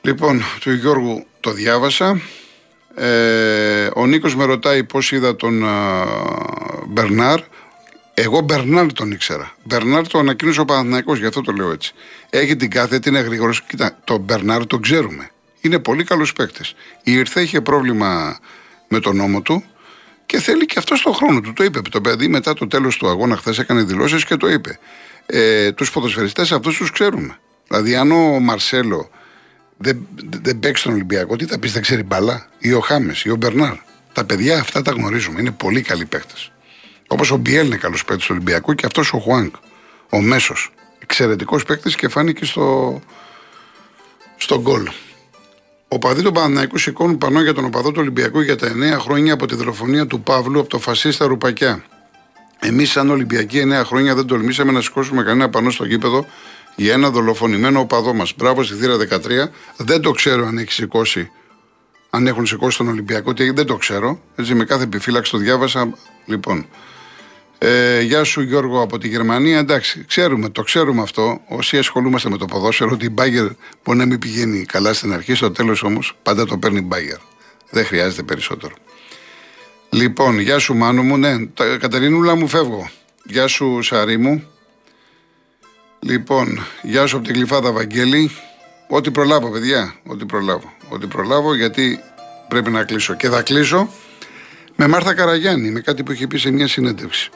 Λοιπόν, 0.00 0.42
του 0.60 0.72
Γιώργου 0.72 1.26
το 1.40 1.50
διάβασα. 1.50 2.20
Ε, 2.94 3.90
ο 3.94 4.06
Νίκος 4.06 4.36
με 4.36 4.44
ρωτάει 4.44 4.84
πώς 4.84 5.12
είδα 5.12 5.36
τον 5.36 5.64
α, 5.68 6.06
Μπερνάρ. 6.86 7.40
Εγώ 8.20 8.40
Μπερνάρ 8.40 8.92
τον 8.92 9.10
ήξερα. 9.10 9.54
Μπερνάρ 9.64 10.06
το 10.06 10.18
ανακοίνωσε 10.18 10.60
ο 10.60 10.64
Παναθηναϊκός, 10.64 11.18
γι' 11.18 11.26
αυτό 11.26 11.40
το 11.40 11.52
λέω 11.52 11.70
έτσι. 11.70 11.92
Έχει 12.30 12.56
την 12.56 12.70
κάθετη, 12.70 13.08
είναι 13.08 13.20
γρήγορος. 13.20 13.62
Κοίτα, 13.62 13.98
τον 14.04 14.20
Μπερνάρ 14.20 14.66
τον 14.66 14.82
ξέρουμε. 14.82 15.30
Είναι 15.60 15.78
πολύ 15.78 16.04
καλός 16.04 16.32
παίκτης. 16.32 16.74
Ήρθε, 17.02 17.40
είχε 17.40 17.60
πρόβλημα 17.60 18.38
με 18.88 19.00
τον 19.00 19.16
νόμο 19.16 19.40
του 19.40 19.64
και 20.26 20.40
θέλει 20.40 20.66
και 20.66 20.78
αυτό 20.78 21.02
τον 21.02 21.14
χρόνο 21.14 21.40
του. 21.40 21.52
Το 21.52 21.64
είπε 21.64 21.80
το 21.80 22.00
παιδί 22.00 22.28
μετά 22.28 22.54
το 22.54 22.66
τέλος 22.66 22.96
του 22.96 23.08
αγώνα, 23.08 23.36
χθες 23.36 23.58
έκανε 23.58 23.82
δηλώσεις 23.82 24.24
και 24.24 24.36
το 24.36 24.48
είπε. 24.48 24.78
Ε, 25.26 25.72
τους 25.72 25.90
ποδοσφαιριστές 25.90 26.52
αυτούς 26.52 26.76
τους 26.76 26.90
ξέρουμε. 26.90 27.38
Δηλαδή, 27.68 27.94
αν 27.94 28.12
ο 28.12 28.38
Μαρσέλο 28.40 29.10
δεν, 29.76 30.06
δεν 30.42 30.58
παίξει 30.58 30.82
τον 30.82 30.92
Ολυμπιακό, 30.92 31.36
τι 31.36 31.44
θα 31.44 31.58
πεις, 31.58 31.72
δεν 31.72 31.82
ξέρει 31.82 32.02
μπαλά, 32.02 32.48
ή 32.58 32.72
ο 32.72 32.80
Χάμες 32.80 33.22
ή 33.22 33.30
ο 33.30 33.36
Μπερνάρ. 33.36 33.74
Τα 34.12 34.24
παιδιά 34.24 34.58
αυτά 34.58 34.82
τα 34.82 34.90
γνωρίζουμε. 34.90 35.40
Είναι 35.40 35.50
πολύ 35.50 35.82
καλοί 35.82 36.04
παίκτες. 36.04 36.52
Όπως 37.08 37.30
ο 37.30 37.36
Μπιέλ 37.36 37.66
είναι 37.66 37.76
καλός 37.76 38.04
παίκτης 38.04 38.26
του 38.26 38.34
Ολυμπιακού 38.36 38.74
και 38.74 38.86
αυτός 38.86 39.12
ο 39.12 39.18
Χουάνκ, 39.18 39.54
ο 40.10 40.20
Μέσος. 40.20 40.72
Εξαιρετικός 40.98 41.64
παίκτης 41.64 41.94
και 41.94 42.08
φάνηκε 42.08 42.44
στο, 42.44 43.00
στο 44.36 44.60
γκολ. 44.60 44.88
Ο 45.88 45.98
παδί 45.98 46.22
του 46.22 46.32
Παναναϊκού 46.32 46.78
σηκώνουν 46.78 47.18
πανό 47.18 47.42
για 47.42 47.54
τον 47.54 47.64
οπαδό 47.64 47.90
του 47.90 48.00
Ολυμπιακού 48.00 48.40
για 48.40 48.56
τα 48.56 48.68
9 48.96 48.98
χρόνια 48.98 49.32
από 49.32 49.46
τη 49.46 49.54
δολοφονία 49.54 50.06
του 50.06 50.20
Παύλου 50.20 50.60
από 50.60 50.68
το 50.68 50.78
φασίστα 50.78 51.26
Ρουπακιά. 51.26 51.84
Εμείς, 52.58 52.90
σαν 52.90 53.10
Ολυμπιακοί, 53.10 53.62
9 53.64 53.82
χρόνια 53.84 54.14
δεν 54.14 54.26
τολμήσαμε 54.26 54.72
να 54.72 54.80
σηκώσουμε 54.80 55.22
κανένα 55.22 55.48
πανό 55.48 55.70
στο 55.70 55.84
γήπεδο 55.84 56.26
για 56.76 56.92
ένα 56.92 57.10
δολοφονημένο 57.10 57.80
οπαδό 57.80 58.14
μας. 58.14 58.34
Μπράβο 58.36 58.62
στη 58.62 58.74
θύρα 58.74 58.96
13. 58.96 59.50
Δεν 59.76 60.00
το 60.00 60.10
ξέρω 60.10 60.46
αν 60.46 60.58
έχει 60.58 60.72
σηκώσει, 60.72 61.30
αν 62.10 62.26
έχουν 62.26 62.46
σηκώσει 62.46 62.78
τον 62.78 62.88
Ολυμπιακό, 62.88 63.32
δεν 63.32 63.66
το 63.66 63.76
ξέρω. 63.76 64.20
Έτσι, 64.36 64.54
με 64.54 64.64
κάθε 64.64 64.82
επιφύλαξη 64.82 65.30
το 65.30 65.38
διάβασα. 65.38 65.94
Λοιπόν, 66.26 66.66
ε, 67.58 68.00
γεια 68.00 68.24
σου 68.24 68.40
Γιώργο 68.40 68.82
από 68.82 68.98
τη 68.98 69.08
Γερμανία. 69.08 69.58
Εντάξει, 69.58 70.04
ξέρουμε, 70.04 70.48
το 70.48 70.62
ξέρουμε 70.62 71.02
αυτό. 71.02 71.40
Όσοι 71.48 71.78
ασχολούμαστε 71.78 72.28
με 72.30 72.36
το 72.36 72.44
ποδόσφαιρο, 72.44 72.90
ότι 72.92 73.04
η 73.04 73.10
Μπάγκερ 73.12 73.46
μπορεί 73.84 73.98
να 73.98 74.06
μην 74.06 74.18
πηγαίνει 74.18 74.64
καλά 74.64 74.92
στην 74.92 75.12
αρχή, 75.12 75.34
στο 75.34 75.50
τέλος 75.50 75.82
όμως 75.82 76.16
πάντα 76.22 76.46
το 76.46 76.58
παίρνει 76.58 76.78
η 76.78 76.84
Μπάγκερ. 76.86 77.16
Δεν 77.70 77.84
χρειάζεται 77.84 78.22
περισσότερο. 78.22 78.74
Λοιπόν, 79.90 80.38
γεια 80.38 80.58
σου 80.58 80.74
Μάνου 80.74 81.02
μου, 81.02 81.16
ναι, 81.16 81.36
Κατερινούλα 81.78 82.34
μου 82.34 82.48
φεύγω. 82.48 82.90
Γεια 83.24 83.46
σου 83.46 83.82
Σαρή 83.82 84.16
μου. 84.16 84.44
Λοιπόν, 86.00 86.66
γεια 86.82 87.06
σου 87.06 87.16
από 87.16 87.24
την 87.24 87.34
Κλειφάδα 87.34 87.72
Βαγγέλη. 87.72 88.30
Ό,τι 88.88 89.10
προλάβω, 89.10 89.50
παιδιά. 89.50 89.94
Ό,τι 90.06 90.24
προλάβω. 90.24 90.72
Ό,τι 90.88 91.06
προλάβω, 91.06 91.54
γιατί 91.54 92.00
πρέπει 92.48 92.70
να 92.70 92.84
κλείσω. 92.84 93.14
Και 93.14 93.28
θα 93.28 93.42
κλείσω 93.42 93.88
με 94.76 94.86
Μάρθα 94.86 95.14
Καραγιάννη, 95.14 95.70
με 95.70 95.80
κάτι 95.80 96.02
που 96.02 96.12
έχει 96.12 96.26
πει 96.26 96.38
σε 96.38 96.50
μια 96.50 96.68
συνέντευξη. 96.68 97.30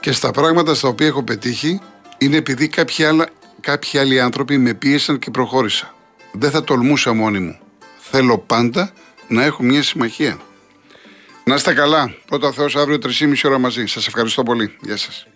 Και 0.00 0.12
στα 0.12 0.30
πράγματα 0.30 0.74
στα 0.74 0.88
οποία 0.88 1.06
έχω 1.06 1.22
πετύχει 1.22 1.80
είναι 2.18 2.36
επειδή 2.36 2.68
κάποιοι, 2.68 3.04
άλλα, 3.04 3.28
κάποιοι 3.60 3.98
άλλοι 3.98 4.20
άνθρωποι 4.20 4.58
με 4.58 4.74
πίεσαν 4.74 5.18
και 5.18 5.30
προχώρησα. 5.30 5.94
Δεν 6.32 6.50
θα 6.50 6.64
τολμούσα 6.64 7.12
μόνη 7.12 7.38
μου. 7.38 7.58
Θέλω 7.98 8.38
πάντα 8.38 8.92
να 9.28 9.44
έχω 9.44 9.62
μια 9.62 9.82
συμμαχία. 9.82 10.38
Να 11.44 11.54
είστε 11.54 11.74
καλά. 11.74 12.14
Πρώτα 12.26 12.52
Θεός 12.52 12.76
αύριο 12.76 12.98
3,5 12.98 13.34
ώρα 13.44 13.58
μαζί. 13.58 13.86
Σας 13.86 14.06
ευχαριστώ 14.06 14.42
πολύ. 14.42 14.76
Γεια 14.80 14.96
σας. 14.96 15.29